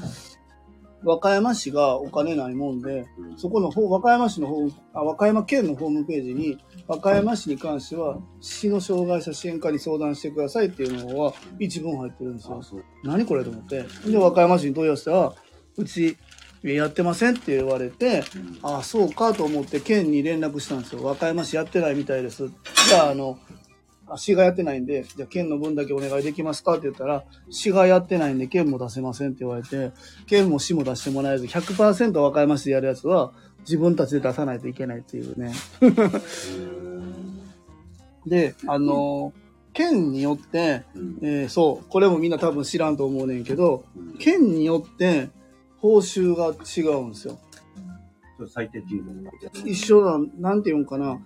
[1.03, 6.57] 和歌山市がお金ないもんで、うんそこの方、和歌山市の方、あ和歌山県のホームページに、
[6.87, 12.61] 和歌山市に関しては、市の障害者支援課に相談してくださいっていうのは一文入ってるんですよ
[13.03, 13.85] 何これと思って。
[14.05, 15.33] で、和歌山市に問い合わせたら、
[15.77, 16.17] うち、
[16.63, 21.03] やってませんって言われて、うんああ、そうかと思って県に連絡したんですよ。
[21.03, 22.49] 和歌山市やってないみたいです。
[22.89, 23.58] じゃあ、あの、あ
[24.17, 29.91] 市がやってないんで、じゃあ県の分だけお願いできますかって言ったら、市がやってないんで県も出せませんって言われて、
[30.27, 35.53] 県も市も出してもらえず、100%和歌山市でやるやつは自分たちで出さないといけないっていうね。
[38.25, 39.33] で、あの、
[39.73, 45.29] 県によって、うんえーそう、これもみんな多分知らんと思うねんけど、うん県によって
[45.77, 47.39] 報酬が違うんですよ。
[48.47, 49.31] 最低賃金が
[49.65, 51.19] 一緒だ、なんていうんかな。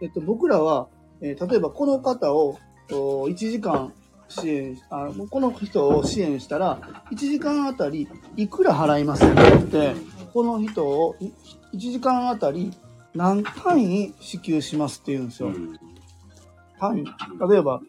[0.00, 0.88] えっと、僕らは、
[1.20, 2.58] えー例えばこの方を
[2.90, 3.92] お1時間
[4.28, 6.78] 支援あ、この人を支援したら、
[7.10, 9.94] 1時間あたりいくら払いますって言って、
[10.32, 11.32] この人をい
[11.74, 12.72] 1時間あたり
[13.14, 15.48] 何単位支給しますって言うんですよ。
[15.48, 15.78] うん
[16.78, 17.04] 単位。
[17.50, 17.80] 例えば、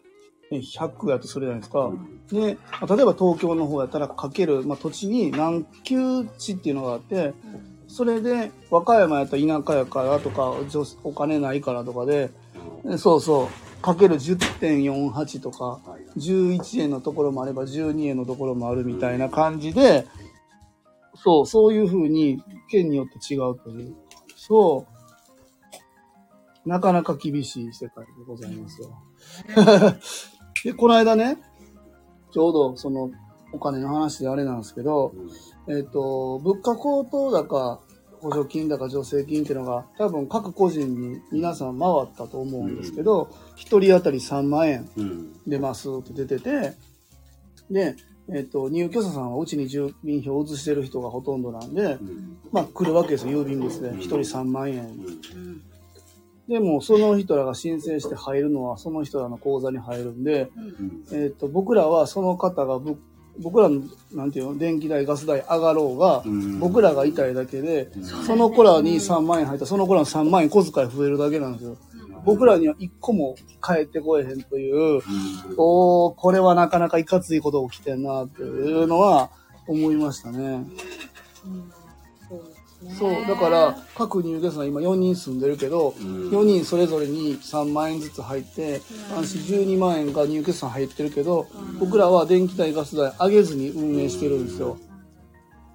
[0.50, 1.84] え100やとするじゃないですか。
[1.86, 7.34] うんで、まあ例えば東京の方やったらかける、まあ、土地に何級地っていうのがあって、
[7.86, 10.54] それで和歌山やったら田舎やからとか、
[11.04, 12.30] お金ないからとかで、え
[12.98, 20.06] そうそう、かける10.48とか、はい11円のところもあれば12円のところもあるみたいな感じで、
[21.14, 23.94] そう、そういう風に県によって違うという。
[24.36, 26.68] そう。
[26.68, 28.88] なかなか厳しい世界でございますよ。
[30.64, 31.38] で、この間ね、
[32.32, 33.10] ちょうどその
[33.52, 35.12] お金の話であれなんですけど、
[35.68, 37.80] えっ、と、物価高騰高、
[38.20, 46.74] 補助金高、助成金っていうのが多分各個人に皆さん回ったと思うんですけど、一、人当たり3万円うん出ますって出てて、
[47.70, 47.96] で、
[48.32, 52.38] えっ、と、入居者さんはうちに住民票を移してる人がほとんどなんで、うん。
[52.52, 53.90] まあ来るわけですよ、郵便物で。
[53.98, 54.84] 一人3万円。
[54.84, 54.88] う
[55.38, 55.62] ん。
[56.48, 60.50] でも、その人らが申請して入るのは、その人らの口座に入るんで、
[61.10, 61.22] うん。
[61.24, 62.98] えっ、と、僕らはその方がぶ、
[63.38, 71.76] 僕らの、なんていうの、電気代、ガス代上がろうが、うん僕らが痛いだけで、うんその子らに3万円入ったら、その子らの3万円小遣い増えるだけなんですよ。
[72.24, 75.02] 僕らには1個も返ってこえへんという、うん
[75.56, 79.30] おー、これはなかなかいかついこと起きてんな、っていうのは
[79.66, 80.66] 思いましたね。
[82.28, 82.59] そうで。
[82.88, 86.28] そう、だから、各入居者さん今4人住んでるけど、うん。
[86.30, 88.80] 4人それぞれに3万円ずつ入って、
[89.14, 91.46] 安心12万円が入居者さん入ってるけど、
[91.78, 94.78] 僕らは電気代、ガス代上げずに運営してるんですよ。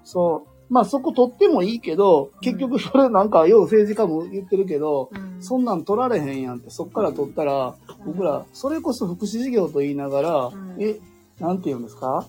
[0.04, 0.72] そう。
[0.72, 5.42] まあそこ取ってもいいけど、結局それなんか、よう政治家も言ってるけど、うん。
[5.42, 10.76] そんなん取られへんやんって、そっから取ったら、僕ら、それこそ福祉事業と言いながら、ん。
[10.82, 10.98] え、
[11.38, 12.26] なんて言うんですか？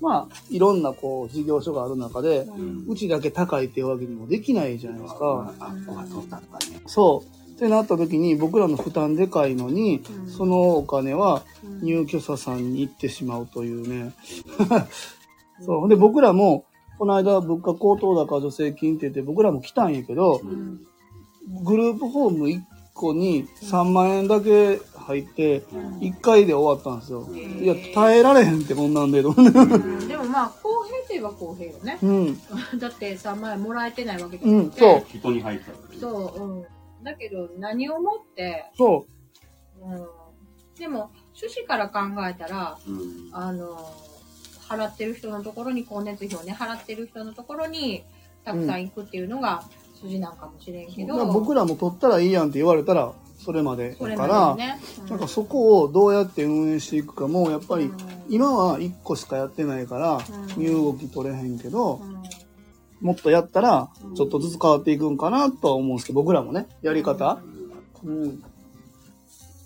[0.00, 2.46] まあ、いろんなこう、事業所がある中で、
[2.88, 5.54] うちだけ高いっていうわけにもできないじゃないですか。
[5.60, 6.80] あ、そうか、そうだったね。
[6.86, 7.50] そう。
[7.50, 14.14] ってなった時に、僕らの負担でかいのに、うんそのお金はうん入居者さんに行ってしまうというね。
[15.60, 15.88] そう。
[15.88, 16.64] で、僕らも、
[16.98, 20.80] この間物価高騰高助成金って言って僕らも来たんやけど、うん
[21.64, 22.60] グループホーム1
[22.94, 27.26] 個に3万円だけ入って、うん1回で終わったんですよ。
[27.28, 29.20] んいや、耐えられへんってこんなんで。
[29.20, 29.46] うん。
[29.46, 32.40] うんでもまあ公平といえば公平よねうん。
[32.78, 35.98] だって3万円もらえてないわけじゃなくて、そう人に入った。
[35.98, 36.64] そう、うん。
[37.02, 39.06] だけど何をもって、そ
[39.82, 40.06] うん、
[40.78, 43.30] でも趣旨から考えたらうん。
[43.32, 43.76] あの
[44.68, 48.04] 払ってる人のところに光熱費をね払ってる人のところに
[48.44, 49.64] たくさん行くっていうのが
[50.00, 51.06] 筋なんかもしれんけう。
[51.06, 57.96] ど、僕らも取ったらいいやんって言われたら、それまでだから、でね、うなんかそこをどうやって運営していくかも、やっぱりうん。
[58.28, 60.16] 今は1個しかやってないから、
[60.56, 60.62] うん。
[60.62, 62.22] 身動き取れへんけど、うん。
[63.00, 67.40] もっとやったらうん、ちょっとずつ変わっていくんかなとは思うんですけど、僕らもね、やり方。
[68.04, 68.42] うん。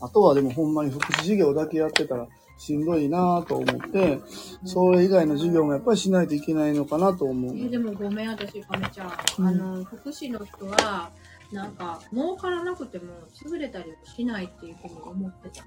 [0.00, 4.20] あとはでもほんまに福祉事業だけやってたらしんどいなと思って、
[4.64, 7.58] それ以外の授業もやっぱりしないといけないのかなと思う。
[7.58, 9.10] えでもごめん私かめちゃん。
[9.10, 11.10] あの福祉の人は
[11.52, 15.64] なんか儲からなくても潰れたりしないっていうふうに思ってた。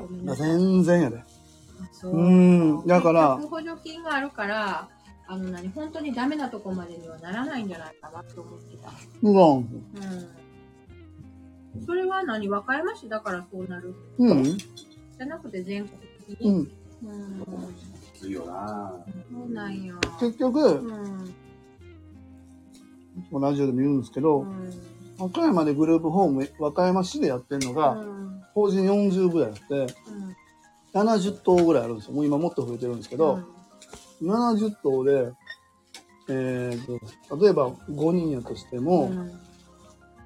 [0.00, 0.50] ごめんなさい。
[0.50, 1.18] 全然やで。
[1.18, 1.24] あ
[1.92, 2.16] そう。
[2.16, 3.36] うんだから。
[3.36, 4.88] 結局補助金があるから
[5.28, 8.90] あの何本当にダメなとこまでにはならないんじゃないかなと思ってた。
[9.22, 9.58] うわん。
[9.58, 9.60] う
[11.80, 11.84] ん。
[11.86, 12.48] それは何？
[12.48, 13.08] 和歌山市？
[13.08, 13.94] だからそうなる。
[14.18, 14.42] うん。
[14.44, 16.50] じゃなくて全国的に？
[16.50, 16.56] うん。
[16.56, 17.44] うん。
[18.14, 18.92] きついよな
[19.30, 20.00] そうなんよ。
[20.18, 21.34] 結局う、ん。
[23.40, 24.70] ラジオでも言うんですけど、うん
[25.18, 28.44] 和歌山でグループホーム、和歌山市でやってるのうが、ん。
[28.54, 29.94] 法人40ぐらいあって、
[30.94, 30.98] うん。
[31.00, 32.12] 70棟ぐらいあるんですよ。
[32.14, 33.40] もう今もっと増えてるんですけど、
[34.22, 35.32] 70棟で、
[36.30, 36.86] えー
[37.28, 39.30] と、例えば5人やとしてうも、ん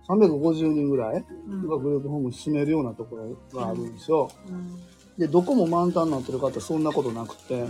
[0.09, 1.69] 350人ぐらいうん。
[1.69, 4.31] がグループホームに住めるようなところがあるんですよ。
[4.49, 4.83] うん。
[5.17, 7.67] で、どこも満タンになってるかってそんなことなくて。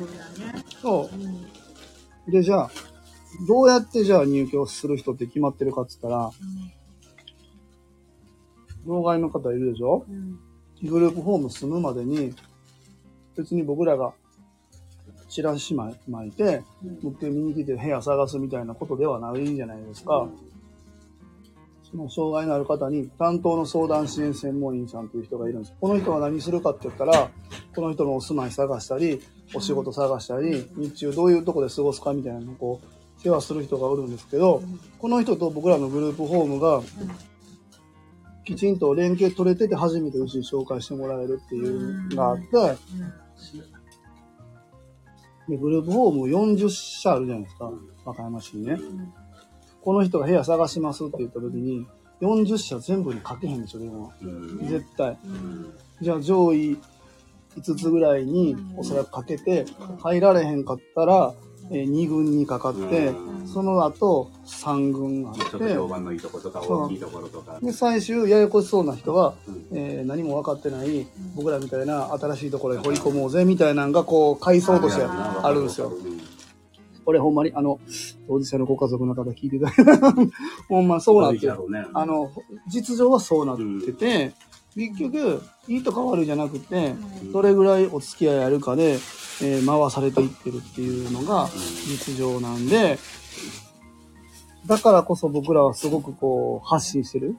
[0.80, 1.10] そ
[2.28, 2.30] う。
[2.30, 2.70] で、じゃあ、
[3.46, 6.30] どうやってじゃあ入居する人って決まってるかって言ったら、
[8.86, 10.04] 障害の方いるでしょ？
[10.08, 10.38] うん。
[10.88, 12.34] グループホーム住むまでに、
[13.36, 14.12] 別に僕らが
[15.28, 16.98] チラシ巻いて、うん。
[17.02, 20.28] 持って見に来て部屋探すみたいなことではないじゃないですか。
[21.90, 25.74] その障害のある方に担当の相談支援専門員さんという人がいるんです。
[25.78, 27.30] この人は何するかって言ったら、
[27.74, 29.20] この人のお住まい探したり、
[29.54, 34.62] お仕事探したり、日中どういうとこで過ごすかみたいなのをこう、世話する人がおるんですけど、
[34.98, 36.80] この人と僕らのグループホームが、
[38.44, 42.46] きちんと連携取れてて初めてうちに紹介してもらえるっていうのがあって、
[45.48, 47.70] でグループホーム40社あるじゃないですか、
[48.04, 48.78] 和歌山市にね。
[49.80, 51.86] この人が部屋探しますって言った時に、
[52.20, 54.10] 40社全部に書けへんでしょ、電話。
[54.22, 55.18] うん絶対。
[55.24, 56.76] うんじゃあ上位
[57.56, 59.66] 5つぐらいにおそらくかけて、
[60.00, 61.34] 入られへんかったら、
[61.70, 67.58] え2軍にかかって、うんその後3軍あちょっとって、評判のいいとことか、大きいところとか。
[67.60, 75.92] で、最終ややこしそうな人は、うんえー何も分かってない僕らみたいな新しいところに掘り込もうぜみたいなのがこう階層としてあるんですよ。
[77.04, 77.80] これほんまにあの
[78.28, 79.70] 当事者のご家族の方聞いていた
[80.68, 81.70] ほんまそうなってる。
[81.70, 81.84] ね。
[81.92, 82.30] あの
[82.68, 84.32] 実情はそうなってて、
[84.74, 86.94] 結局いいとか悪いじゃなくて
[87.32, 91.48] どれぐらいお付き合いあるかで、えー回されていってるっていうのが
[91.86, 92.98] 実情なんで
[94.66, 97.36] だからこそ僕らはすごくこう発信してる。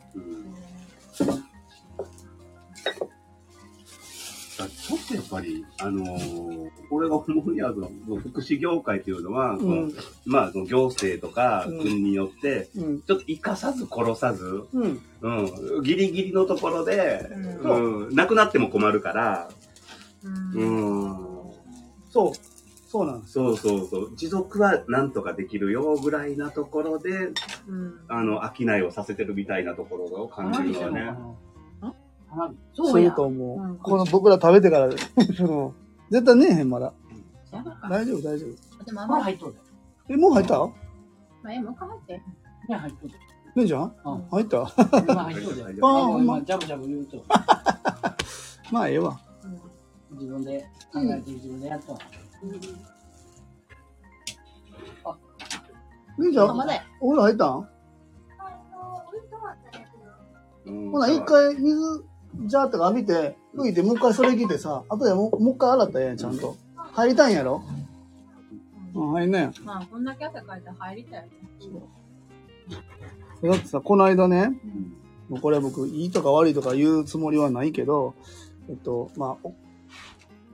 [4.63, 9.93] うんちょっとやっぱり、あのー、俺が思うには、福祉業界っていうのは、うん。
[10.25, 11.79] まあ、その行政とかうん。
[11.79, 13.01] 国によって、うん。
[13.01, 15.01] ちょっと生かさず殺さず、うん。
[15.21, 17.27] うん、ギリギリのところで、
[17.61, 19.49] ううん、なくなっても困るから、
[20.27, 20.53] ん。
[20.53, 20.65] う
[21.05, 21.53] ん、
[22.09, 22.31] そう。
[22.87, 23.33] そうなんです。
[23.33, 27.31] そうそうそう、持続はなんとかできるよぐらいなところで、
[27.67, 27.99] うん。
[28.07, 31.13] あの、商いをさせてるみたいなところを感じるのはね。
[32.73, 33.59] そそううやと思う。
[33.59, 34.89] うんこの僕ら食べてから、
[35.35, 35.73] そ の
[36.09, 36.93] 絶対ねえへん、まだ。
[37.51, 38.83] やばか大丈夫、大丈夫。
[38.85, 39.55] でもあんまり入っとる。
[40.09, 40.59] え、もう入った？
[40.59, 40.71] ま
[41.45, 42.13] あえもう一回入って
[42.69, 43.13] ね、入っとる。
[43.55, 43.95] ねえちゃん？
[44.05, 44.25] うん。
[44.29, 44.57] 入った？
[44.57, 45.69] 今入っとるじゃん。
[45.69, 45.75] あー
[46.05, 47.23] ほんま今、ジャブジャブ言うと。
[48.71, 49.19] まあ、ええわ。
[50.11, 50.61] 自分で
[50.91, 51.99] 考えて自分でやったわ。
[56.17, 56.81] みーちゃん、まだや。
[56.99, 57.47] お風呂入ったん？
[57.49, 60.73] あの、置いてもらったんだけど。
[60.73, 62.05] うんほな、一回水、
[62.45, 66.55] ジャーってか浴びて、拭いて、もう一回それ着てさ、後でもうもう一回洗ったらええやん、ちゃんと。
[66.75, 67.63] 入りたいんやろ？
[68.93, 71.25] うん、入んねまあ、こんだけ汗かいて入りたいよ
[73.41, 73.49] ね。
[73.49, 74.93] だってさ、この間ね、うん
[75.29, 78.13] もうこれは僕、いいとか悪いとか言うつもりはないけど、
[78.69, 79.53] えっと、まあ、お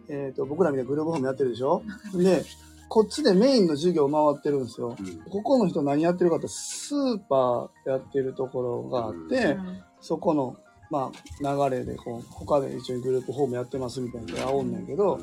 [0.08, 1.82] えっと、僕らみたいなグループホームやってるでしょ？
[2.14, 2.44] で、
[2.88, 4.96] こっちでメインの授業回ってるんですよ。
[4.98, 9.58] うんここの人何やってるかって、スーパーやってるところがあって、
[10.02, 10.56] そこの、
[10.90, 15.20] まあ、流れで、こう、他で一応グループホームやってますみたいなのがおんねんけど、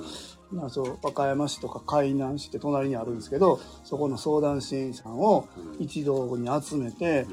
[0.51, 5.85] まあ、そう、和歌山市とか海南市って隣にあるんですけど、そこの相談支援員さんをうん。
[5.85, 7.27] 一堂に集めて、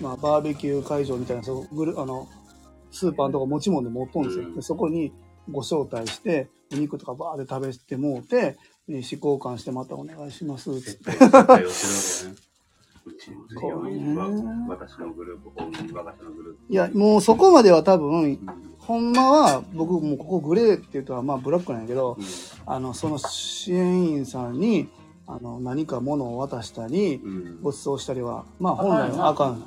[0.00, 2.28] まあ、バーベキュー会場みたいな、そうグルあの、
[2.90, 4.44] スーパーのとこ持ち物で持っとんですよ。
[4.44, 4.54] うん。
[4.56, 5.12] でそこに
[5.50, 11.12] ご招待して、お肉とかバーで食べてもうて、で試交換してまたお願いします、つって。
[13.08, 16.60] うちの私のグループ、本人、我が社のグループ。
[16.68, 18.38] いや、もうそこまでは多分、うん。
[18.78, 22.24] ほんまは、僕もうここグレーって言うとは、まあブラックなんやけど、うん。
[22.66, 24.88] あの、その支援員さんに、
[25.26, 27.62] あの、何か物を渡したり、うん。
[27.62, 29.64] ご馳走したりは、まあ本来はあかん。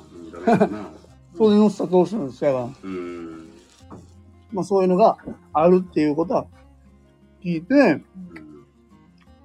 [1.36, 3.50] 当然のスタどうするんですかうん。
[4.52, 5.16] まあそういうのが
[5.52, 6.46] あるっていうことは
[7.42, 8.04] 聞いて、うん。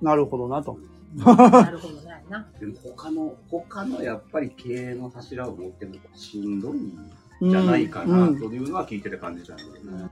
[0.01, 0.77] なるほどなと。
[1.15, 2.06] なるほどね。
[2.29, 2.47] な。
[2.59, 6.75] でも他の、他のやっぱり経営の柱を持ってるのがしんどいん
[7.41, 10.09] うんじゃないかうなんというのは聞いてて感じたんだけどね。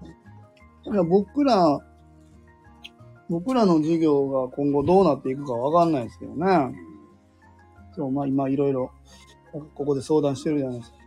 [0.86, 1.80] いや僕ら、
[3.30, 6.76] 僕らの授業が今後どうなっていくかわかんないですけどね。
[7.96, 8.92] そう、まあ今いろいろ、
[9.52, 10.98] ここで相談してるじゃないですか。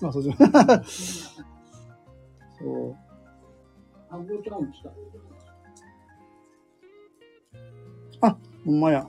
[0.00, 0.30] まあそっち
[2.58, 2.96] そう。
[8.20, 9.08] あ、ほんまや。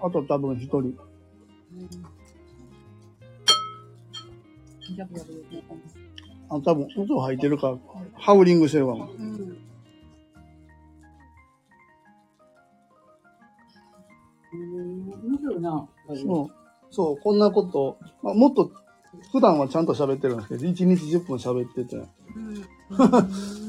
[0.00, 0.94] あと多分一人。
[6.48, 7.68] あ、多分音入ってるか。
[7.68, 7.78] ら、
[8.14, 9.08] ハウリングしてるかも。
[14.52, 15.88] 面白いな。
[16.22, 16.50] そう。
[16.90, 17.38] そう、こん。
[17.38, 18.70] なこと、まあ、もっと、
[19.32, 19.86] 普段はちゃん。
[19.86, 20.36] と喋ってるん。
[20.36, 23.63] ですけど、1日10分喋ってて、うん。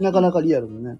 [0.00, 0.98] なかなかリアルでね。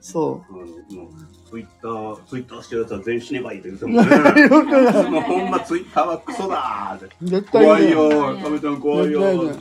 [0.00, 5.04] そうツイッター、ツイッターしてるやつは全員死ねばいいって言ってたもんね。
[5.10, 7.14] もうほんまツイッターはクソだーって。
[7.22, 7.28] う。
[7.28, 9.52] 絶対怖いよー、カメちゃん怖いよ言っ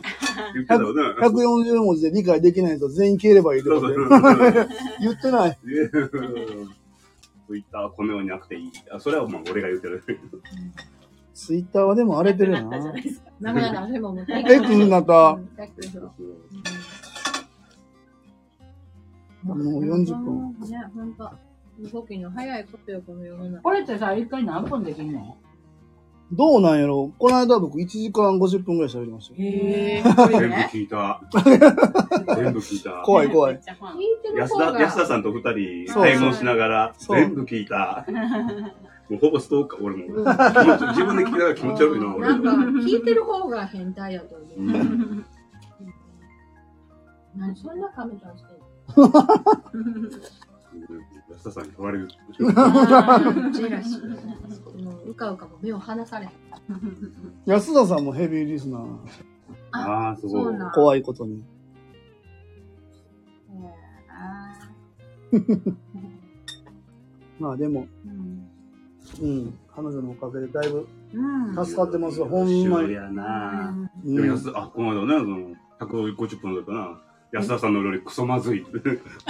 [0.62, 1.04] てたよね。
[1.20, 4.70] 140文字で理解できないと全員消えればいいってそうことそうでそう。
[5.02, 5.58] 言ってない。
[7.48, 8.72] ツイッターはこのようになくていい。
[8.90, 10.02] あそれはまあ俺が言ってる。
[11.42, 12.78] ツイッターはでも荒れてるよな。
[13.40, 13.88] なくなった。
[13.88, 14.26] でももう。
[14.30, 15.40] X になった。
[19.44, 20.52] もう40分。
[20.70, 21.32] ね、ほんと。
[21.92, 23.64] 動きの早いことよ、この世の中。
[23.64, 25.36] これってさ、一回何分できんの？
[26.34, 27.12] どうなんやろ？
[27.20, 29.50] この間僕1時間50分ぐらい喋りましたよ。
[29.50, 30.04] へえ。
[30.04, 31.22] 全部聞いた。
[31.34, 33.02] 全部聞いた。
[33.04, 33.56] 怖い怖い。
[33.56, 33.64] 聞い
[34.22, 34.80] てる安田。
[34.80, 38.06] 安田さんと二人、そう買い物しながら、全部聞いた。
[39.10, 40.06] もうほぼストーカー、俺も。
[40.06, 40.24] 気持
[40.78, 42.28] ち自分で聞きながら気持ち悪いな、俺。
[42.30, 44.48] なんか、聞いてる方が変態やと思う。
[44.58, 45.26] うん
[47.36, 49.12] 何そんなカメラしてんの？
[51.32, 52.08] 安田さんに問われる。
[52.38, 54.02] ジェラシー。
[55.12, 56.32] もう、うかうかも目を離されへん。
[57.46, 58.98] 安田さんもヘビーリスナー。
[59.72, 60.44] ああ、すごい。
[60.44, 60.72] そうなん。
[60.72, 61.44] 怖いことに。
[65.34, 65.76] へー
[67.40, 68.48] まあでも、うん
[69.22, 69.60] うん。
[69.74, 71.66] 彼女のおかげでだいぶうん。
[71.66, 72.26] 助かってますよ。
[72.26, 72.94] ほんまに。
[72.94, 73.74] やな。
[74.06, 75.20] うんでも安田、あ、この間ね、
[75.80, 77.02] その、150分だったな。
[77.34, 78.64] 安田さんの料理クソまずい。
[78.64, 78.82] ク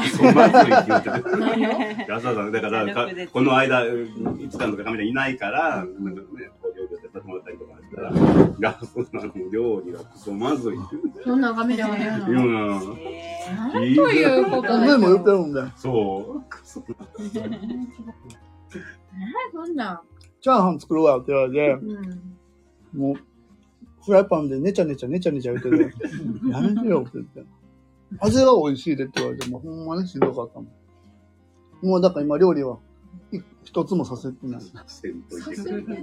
[0.10, 2.06] ソまずいって言ってて。
[2.10, 8.12] 安田さん、だから、かこの間、いつかのかカメラいないから、なんかね、こう料理を手伝ってもらったりとかしたら、
[8.60, 12.82] ガスの料理がクソまずいってそんなカメラが言う言うのな。
[13.56, 15.74] なんということででも言ってるもんね。
[15.76, 16.50] そう。
[16.50, 16.84] クソ
[19.54, 20.02] そんな。
[20.42, 23.00] チャーハン作るわって言われて、うん。
[23.00, 23.16] もう、
[24.04, 25.78] フライパンでねちゃねちゃねちゃねちゃ言ってて、
[26.50, 27.61] やめてよって言って。
[28.20, 30.66] 味が美味しいでって言われて、もうほんまにしんどかったも
[31.82, 31.88] ん。
[31.88, 32.78] もうだから今料理は
[33.32, 34.62] い一つもさせてない。
[34.88, 36.02] せんといてくれ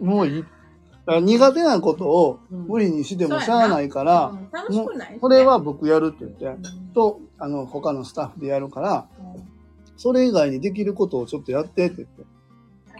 [0.00, 0.42] もういい。
[0.42, 0.52] だか
[1.06, 9.06] ら苦手なことを無理にしてもしゃあないから、うん楽しくないこれは僕やるって言って、と、あの、他のスタッフでやるから、
[9.96, 12.24] それ以外にできることをちょっとやってって言って。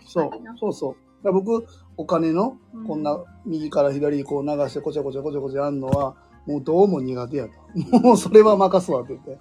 [0.06, 0.30] そう、
[0.60, 1.24] そうそう。
[1.24, 6.14] だから僕、お金の、こんな右から左にこう流してこちゃこちゃこちゃこちゃやるのは、
[6.46, 7.98] もうどうも苦手やと。
[7.98, 9.38] もうそれは任すわって言って。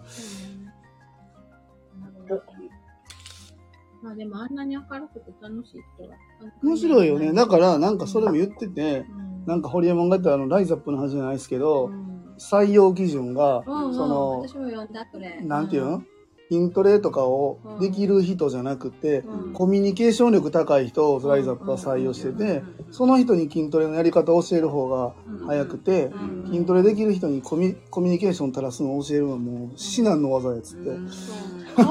[4.01, 6.15] まあでもあんなに明るくて楽しい人が。
[6.61, 7.33] 面白いよね。
[7.33, 15.39] だから、なんかそれも言ってて、うん、なんかホリエモンが言ったあの、ライザップの話じゃないですけど、うん採用基準が、うんうん、その私も読んだそれ。
[15.41, 16.03] なんていうの？
[16.49, 19.53] 筋トレとかをできる人じゃなくて、うん。
[19.53, 25.13] コミュニケーション力高い人をライザップは採用してて、その人に筋トレのやり方を教える方が
[25.45, 26.47] 早くて、うん。
[26.51, 30.89] 筋トレできる人にコミコミュニケーション垂らすのを教えるのはもう至難の技やつって。
[31.09, 31.85] そう。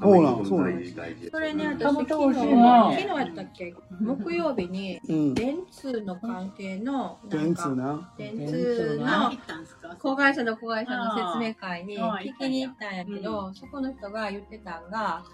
[0.00, 0.84] そうなんそうなん
[1.30, 3.74] それね、私昨日、昨日やったっけ？
[4.00, 5.34] 木曜日に、うん。
[5.34, 7.28] 電通の関係の、な？
[7.28, 8.14] 電んか、通な。
[8.16, 15.24] 電通の子会社の子会社の説明会に聞きに行ったんやけど、そこの人が言ってたんが、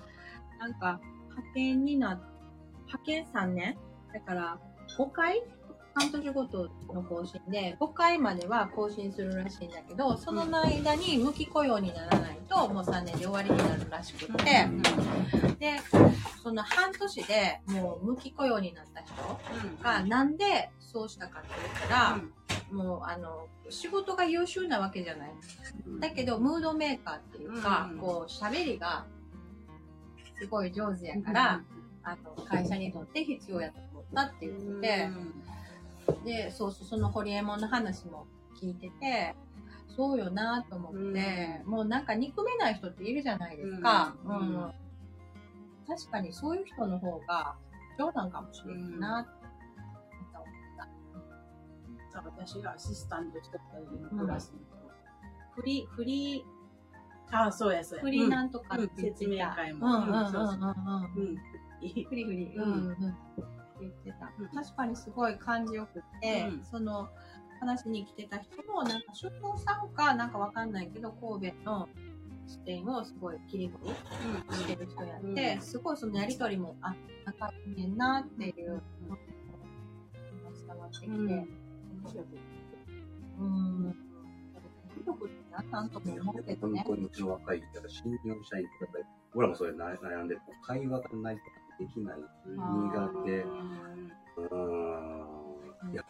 [0.59, 1.01] なんか、
[1.31, 2.21] 派遣にな、
[2.87, 3.77] 派遣3年
[4.13, 4.59] だから、
[4.99, 5.43] 5回
[5.95, 14.45] 半年ごとの更新で、5回までは更新するらしいんだけど、その間に無期雇用にならないと、もう3年で終わりになるらしくって、
[15.59, 15.81] で、
[16.43, 19.15] その半年でもう無期雇用になった人
[19.83, 22.21] が、なんでそうしたかって言ったら、
[22.73, 25.31] もうあの、仕事が優秀なわけじゃない。
[26.01, 27.99] だけど、ムードメーカーっていうか、うん。
[27.99, 29.07] こう、喋りが
[30.39, 31.63] すごい上手やから、
[32.03, 35.09] あの、会社にとって必要やと思ったって言ってて、
[36.25, 38.27] で、そうそう、そのホリエモンの話も
[38.61, 39.35] 聞いてて、
[39.97, 44.15] そうよなと思って、もうなんか憎めない人っているじゃないですか。
[44.25, 44.37] うん。
[44.37, 44.73] うん。
[45.87, 47.55] 確かにそういう人の方が
[47.99, 49.31] 冗談かもしれないなって
[50.35, 50.47] 思っ
[52.13, 52.23] た。
[52.23, 54.59] 私がアシスタントしてた時のクラスの
[55.55, 56.45] フリー、フリ
[57.31, 57.37] 子。
[57.37, 58.03] ああ、そうや、そうー、や。
[58.05, 59.55] フリーなんとかって言って説明た。
[59.55, 59.87] 会も。
[59.87, 59.93] うん。
[59.93, 60.11] うん。
[60.11, 60.13] うん。
[60.13, 61.37] うん。
[61.81, 62.71] フリフリ、ううん。
[62.71, 62.89] ん。
[62.89, 63.17] うん。
[63.85, 64.33] 言ってた。
[64.39, 64.49] うん。
[64.49, 66.65] 確かにすごい感じよくって、うん。
[66.65, 67.09] その、
[67.61, 71.89] 話に来てた人も、なんか、出向さんか、なんかわかんないけど、神戸の
[72.47, 73.95] 視点をすごい切り取り
[74.57, 78.79] してる人やって、うんすごいそのやりとりも、あ、仲いいねんなっていう、の
[79.11, 79.17] が
[80.55, 81.11] 伝わってきて、う
[83.45, 83.95] ん。
[85.07, 86.83] 努力って何なんとも思うけどね。
[86.87, 89.05] 本当にうちの若い人が新入社員とかで、
[89.35, 91.43] 俺らもそれ悩悩んで、会話がないと
[91.79, 93.43] できない、苦手。
[93.43, 95.93] うーん。
[95.93, 96.05] いや、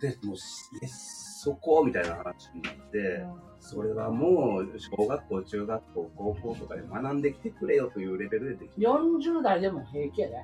[0.00, 0.36] で、もう、
[0.82, 1.84] え、そこ？
[1.84, 3.26] みたいな話になって、
[3.58, 8.88] それはもう、小学校、中学校、高校とかで学んできてくれよというレベルでできる。
[8.88, 10.34] 40代でも平気やで。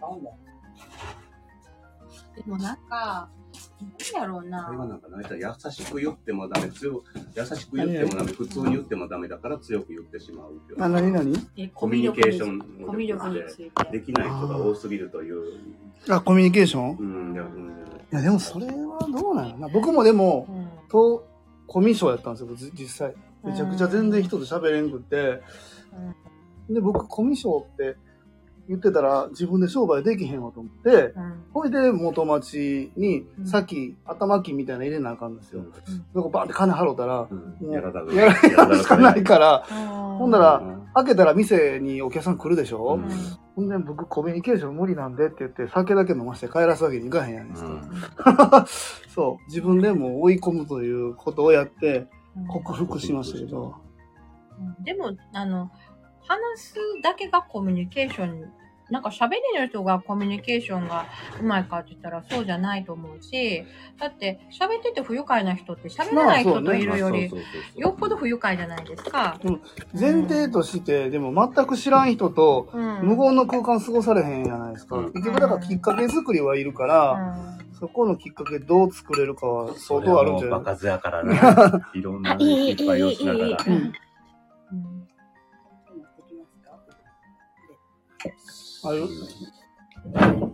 [0.00, 0.30] なんだ
[2.34, 3.30] でもなんか、
[4.14, 4.64] なんやろうな。
[4.64, 7.04] 会話なんかないから優しく言ってもダメ、強く
[7.36, 13.90] 優しく言ってもダメ、普通に言ってもダメだから強く言ってしまうっていうあ、なになにえコミュニケーションコミュ力にでついて。
[13.92, 15.42] できない人が多すぎるという。
[16.08, 16.96] あ、コミュニケーション？
[16.96, 17.68] うん、いや、うん。
[18.12, 18.72] いや、でもそれは
[19.10, 19.68] どうなのな。
[19.68, 21.26] 僕もでも、うんと、
[21.66, 23.14] コミュ障やったんですよ、ず実際。
[23.44, 25.42] めちゃくちゃ全然人と喋れんくって。
[26.68, 27.96] で、僕、コミュ障って
[28.68, 31.44] 言ってたら自分で商売できへんわと思って、うん。
[31.52, 33.46] ほいで元町にうん。
[33.46, 35.60] さっき頭金みたいなの入れなあかんですよ。
[35.60, 35.72] うん。
[36.14, 37.38] そこバーって金払うたら、うん。
[37.60, 40.62] もうやらやらやるしかないから、ほほんなら、
[40.94, 43.08] 開けたら店にお客さん来るでしょ、うん。
[43.56, 48.66] ほんで僕コミュニケーション無理なんでって言って酒だけ飲まして帰らすわけにいかへんやないですか。
[49.08, 49.44] そう。
[49.48, 52.08] 自分でも追い込むということをやって
[52.48, 53.74] 克服しましたけど。
[54.84, 55.70] でも、あの、
[56.26, 58.52] 話すだけがコミュニケーション、
[58.90, 61.06] なんか喋りの人がコミュニケーションが
[61.40, 63.64] うまいかって言ったらそうじゃないと思うし、
[63.98, 67.30] だって喋ってて不愉快な人って喋らない人といるより、
[67.76, 69.38] よっぽど不愉快じゃないですか。
[69.98, 73.00] 前提として、でも全く知らん人とうん。
[73.02, 74.96] 無言の空間過ごされへんじゃないですか。
[74.96, 77.38] うん結局だからきっかけ作りはいるから、
[77.78, 80.58] そこのきっかけどう作れるかは相当あるんじゃない？
[80.60, 81.90] バカずやからな。
[81.94, 83.56] いろんな失敗をしながら。
[88.84, 89.08] ある？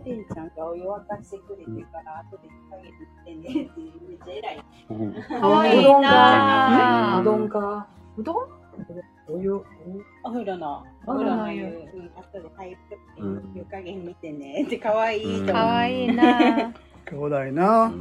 [0.03, 5.39] てんちゃんがお湯沸かしてくれてから、後で一か月ってねって、めっちゃ偉い。
[5.41, 7.87] かわいいなぁうどんか？
[8.17, 8.35] うどん？
[9.27, 9.53] お湯？
[10.23, 11.65] お風呂の、お風呂の湯。
[11.65, 11.71] うん、
[12.15, 12.97] 後で入って
[13.55, 15.47] 湯加減見てねって、可愛いと思う。
[15.47, 16.23] かわいいな。
[16.23, 16.73] ぁ
[17.09, 17.91] 兄弟な。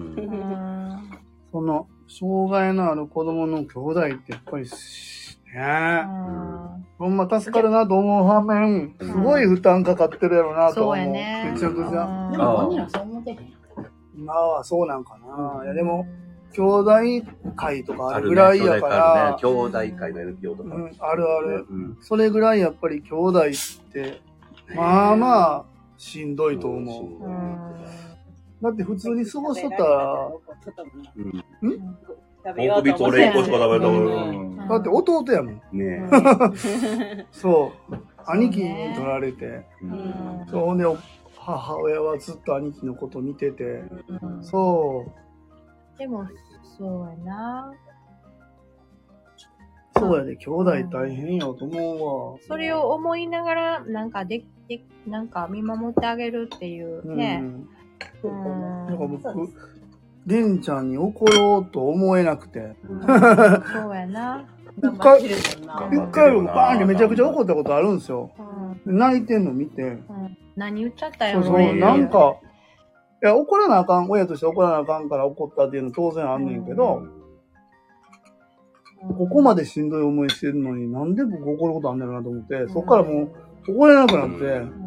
[1.50, 6.04] その、障害のある子供の兄弟ってやっぱりし、ね
[6.98, 10.96] ほんま助かるなと思う反面、すごい負担かかってるやろなと思う。
[10.96, 12.28] そうやねめちゃくちゃ。
[12.32, 13.46] でも本人はそう思ってへんやん。
[14.16, 15.64] 今はそうなんかな。
[15.64, 16.06] いやでも、
[16.52, 16.92] 兄弟
[17.54, 20.74] 会とかああるるぐらいやね、から、兄弟会の NPO とか。
[20.74, 21.66] うん、あるある。
[21.70, 24.20] うんそれぐらいやっぱり兄弟って、
[24.74, 25.64] まあまあ、
[25.96, 27.24] しんどいと思う。
[27.24, 27.58] うん
[28.60, 30.30] だって普通に過ごしとったら、
[31.16, 31.96] うん？
[32.48, 35.54] 食べようと思って俺一個しか食べたこだって弟やもん。
[35.72, 37.26] ねえ。
[37.32, 37.96] そう。
[38.26, 39.66] 兄貴に取られて。
[39.82, 40.84] うんそう、ほんで、
[41.38, 43.64] 母親はずっと兄貴のこと見てて。
[44.22, 45.06] うんそ
[45.96, 45.98] う。
[45.98, 46.26] でも、
[46.76, 47.72] そうやな。
[49.96, 52.38] そうやで、兄弟大変よと思うわ。
[52.46, 57.16] それを思いながら、なんかで、で、なんか見守ってあげるっていううん。
[57.16, 57.42] ね。
[58.20, 59.77] そううんなんか僕、
[60.28, 62.76] レンちゃんに怒ろうと思えなくて。
[62.92, 64.46] そうやな。
[64.80, 68.30] 頑張ってるもんな一回僕バーンってめちゃくちゃ怒ったことあるんですよ。
[68.86, 69.82] うん泣いてんの見て。
[69.82, 72.36] うん何言っちゃったよ、そうそう、俺なんか、
[73.22, 77.04] いや、怒らなあかん、親として怒らなあかんから怒ったっていうの当然あんねんけど、
[79.16, 83.30] ここまでしんどい思いしてるのに、なんで僕怒ることあんねんなと思って、そっからも
[83.68, 84.78] う怒れなくなって、うん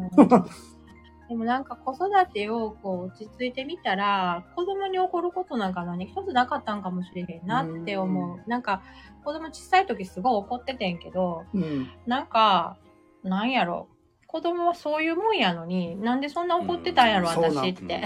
[1.32, 8.40] でもなんか子育てをこう落ち着いてみたら、子供に怒ることなんか何一つなかったんかもしれへんなって思う。
[8.46, 8.82] なんか
[9.24, 11.88] 子供小さい時すごい怒っててんけど、うん。
[12.06, 12.76] なんか、
[13.24, 13.88] なんやろ。
[14.26, 18.02] 子供はそういうもんやのに、なんでそんな怒ってたんやろ、うん私って。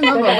[0.00, 0.32] なんか、怒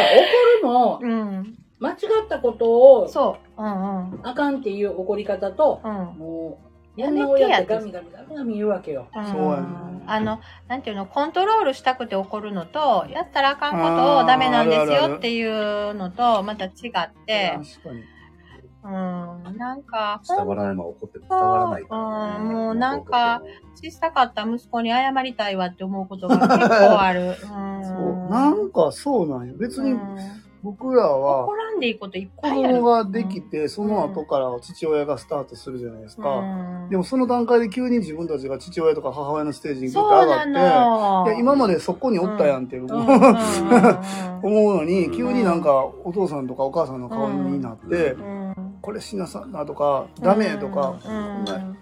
[0.63, 1.59] るの、うん。
[1.81, 3.63] 間違ったことを、そう。
[3.63, 4.27] うんうん。
[4.27, 5.93] あかんっていう怒り方と、うん。
[6.19, 9.09] もう、やめてやってガミガミガミガミ言うわけよ。
[9.15, 9.67] うんそうやね
[10.05, 16.73] あの、なんていうの、コントロールしたくて怒るのと、やったらあかんことをダメなんですよっていうのと、また違っ
[17.27, 18.03] て、確かに。
[18.85, 23.41] うん、なんか、伝わらないまま怒って伝わらないからねうんもうなんか、
[23.77, 27.21] 小さかった息子に謝りたいわって思うことが結構ある。
[27.21, 27.35] うん。
[27.37, 28.29] そう。
[28.29, 29.55] なんかそうなんよ。
[29.57, 32.77] 別にうん僕らは怒、らんでいいこといっ子ぱいある。
[32.77, 36.29] 供ができて、その後から父親がスタートするじゃないですか。
[36.29, 36.89] うん。
[36.91, 41.25] でもその段階で急に自分たちが父親とか母親のステージに上がって、の。
[41.27, 42.97] いや今までそこにおったやんって、僕う
[44.43, 48.43] 思うのに、急になんかお父さんとかお母さんの顔になって、うん
[48.83, 51.77] これしなさんなとか、ダメとか、うん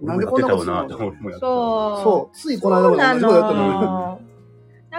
[0.00, 1.40] なんでこんなことするやってたわなのそう。
[1.40, 4.07] そう、ついこの間まで同じことやったの？
[4.07, 4.07] に、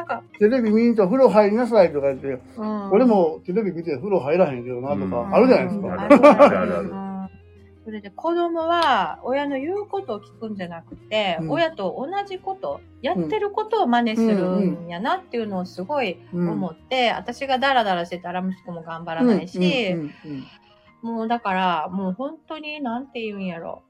[0.09, 2.91] か、テレビ見に行ったら風呂入りなさいとか言って、うん。
[2.91, 5.11] 俺もテレビ見て風呂入らへんけどなとうん。
[5.11, 7.29] か、あるじゃないですか。
[7.85, 11.51] それで子供は親の言うことを聞くんじゃなくて、うん。
[11.51, 16.49] 親と同じこと、やってることを真似するんやなっていうのをすごいうん。
[16.49, 19.57] 思って、私がダラダラしてたら息子も頑張らないし、
[19.91, 20.13] うんうん
[21.03, 21.15] うん。
[21.15, 23.83] もうだから、もう本当になんて言うんやろ。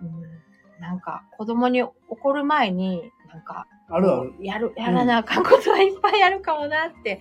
[0.00, 4.34] うん、なんか子供に怒る前に、なんか、あるある。
[4.40, 7.20] やる、やらなあかんことはいっぱいあるかもなって、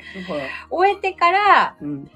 [0.70, 2.09] 終えてからうん。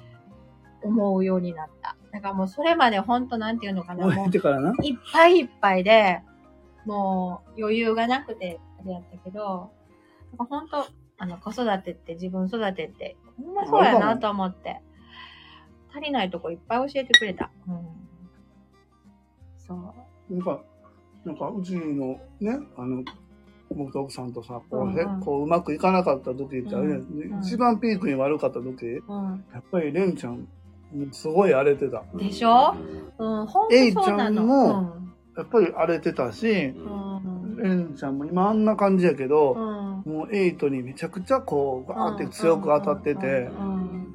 [0.82, 1.98] 思うようになった。
[2.12, 4.72] だからもうそれまで本当なんていうのかな、終もえてからな。
[4.72, 6.22] ういっぱいいっぱいで、
[6.86, 9.72] もう余裕がなくてあれやったけど、
[10.38, 10.88] 本当
[11.18, 14.82] あの子育てって自分育てって、ほんまそうやなと思って、
[15.94, 17.52] 足りないとこいっぱい教えてくれた。
[17.68, 17.86] うん。
[19.58, 20.34] そう。
[20.34, 20.62] なんか、
[21.26, 23.04] なんか、うちのね、あの、
[23.76, 27.00] 僕と奥さんとさ、こう、うんうんこううまくいかなかった時ってあれ、
[27.42, 29.44] 一番ピークに悪かった時、うん。
[29.54, 30.48] やっぱりレンちゃん、
[31.12, 32.04] すごい荒れてた。
[32.16, 32.76] でしょ？
[33.18, 34.96] うん、ほんとそうちゃんも
[35.38, 36.74] やっぱり荒れてたし。
[37.62, 40.14] レンちゃんも今あんな感じやけど、うん。
[40.14, 43.50] もうエイトにめちゃくちゃこう、ガーって強く当たってて、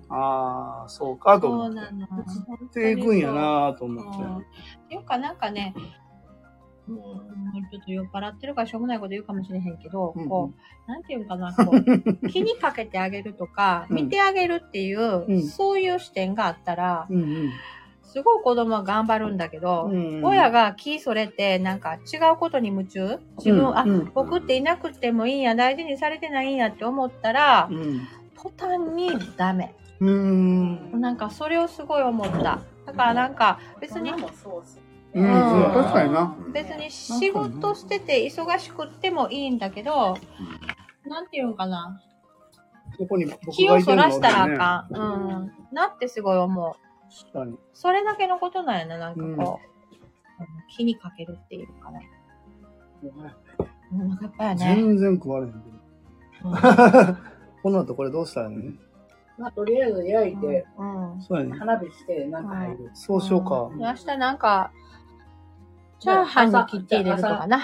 [0.08, 1.74] ああ、そうかとそ思って。
[1.74, 2.06] うなの。
[2.06, 4.22] っていくんやなと思って。
[4.22, 4.40] うんっ
[4.88, 5.74] ていうかなんかね、
[6.88, 10.28] うん、ちょっと酔っ払ってるからしょうもないこと言うかもしれへんけど、うんうん。
[10.28, 10.52] こ
[10.86, 13.96] う、なんていうのかな、こう、 気にかけてあげるとか、うん。
[13.96, 17.22] 見てあげるっていう、うんそういう視点があったら、うん。
[17.22, 17.50] うん
[18.02, 20.24] すごい子供は頑張るんだけど、うんうん。
[20.24, 23.18] 親が気それて、なんか違うことに夢中？
[23.38, 24.12] 自分、あ、うんうん。
[24.14, 28.06] 僕っていなくてもいいんや、大事にされてないんやって思ったら、うん
[28.36, 29.74] 途端にダメ。
[30.00, 31.00] うーん。
[31.00, 32.60] なんかそれをすごい思った。
[32.86, 34.14] だからなんか別にう
[35.14, 36.36] うん、うん確かにな。
[36.52, 40.16] 別に仕事してて忙しくってもいいんだけど、
[41.06, 42.00] なんていうのかな。
[42.98, 44.94] ここに僕気をそらしたらねあかん。
[44.94, 44.98] う
[45.44, 45.52] ん。
[45.72, 46.74] なってすごい思う。
[47.26, 47.56] 確かに。
[47.72, 49.68] それだけのことなんやな、なんかこう。
[49.68, 49.74] うん
[50.76, 52.08] 気にかけるっていうかね。
[53.92, 54.74] うん、なんかやっぱりね。
[54.74, 56.50] 全然食われへんけど。
[56.50, 57.18] うん
[57.62, 58.72] この後これどうしたらいいの？
[59.38, 61.22] まあ、とりあえず焼いて、うん。
[61.22, 61.56] そうやね。
[61.56, 62.90] 花火して、なんか入る。
[62.92, 63.70] そうしようか。
[63.74, 64.72] 明日なんか、
[66.04, 67.58] チャーハンに切って入れるとかな。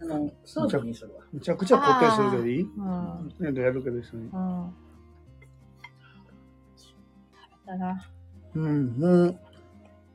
[0.00, 1.22] あの、スープにするわ。
[1.32, 2.62] めちゃくちゃ固定するけどいい？
[2.62, 2.66] う
[3.50, 3.54] ん。
[3.54, 4.24] ねやるけど一緒に。
[4.24, 4.30] うん。
[7.66, 8.06] だな。
[8.54, 9.38] うん、もう、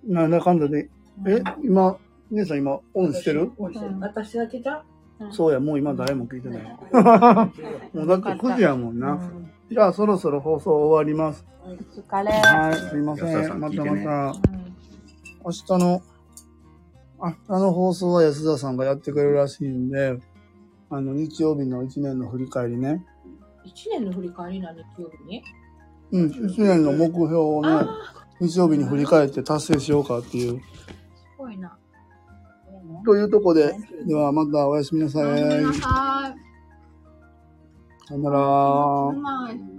[0.05, 0.89] なんだかんだで、
[1.27, 1.97] え、今、
[2.31, 3.51] 姉さん今、オンしてる？
[3.57, 4.83] オンしてるうん私だけじゃ？
[5.31, 6.63] そうや、もう今誰も聞いてない。
[6.63, 6.69] も
[8.03, 9.13] うだって9時やもんな。
[9.13, 11.43] うんじゃあそろそろ放送終わります。
[11.63, 12.31] お疲れ。
[12.31, 13.59] はい、すいません。
[13.59, 14.35] またまた。
[15.43, 16.01] 明日の、
[17.23, 20.17] 明日の放送は安田さんがやってくれるらしいんで、
[20.89, 23.05] あの、日曜日の1年の振り返りね。
[23.63, 25.41] 一年の振り返りな日曜日に？
[26.11, 27.87] うん、1年の目標をね、あ
[28.41, 30.55] 日曜日に振り返って達成しようかっていう。
[30.55, 30.63] ー、す
[31.37, 31.77] ごいな。
[33.05, 33.73] というとこで、
[34.05, 35.23] ではまたおやすみなさい。
[35.23, 35.81] ごめんなさい。
[38.09, 39.72] さよなら。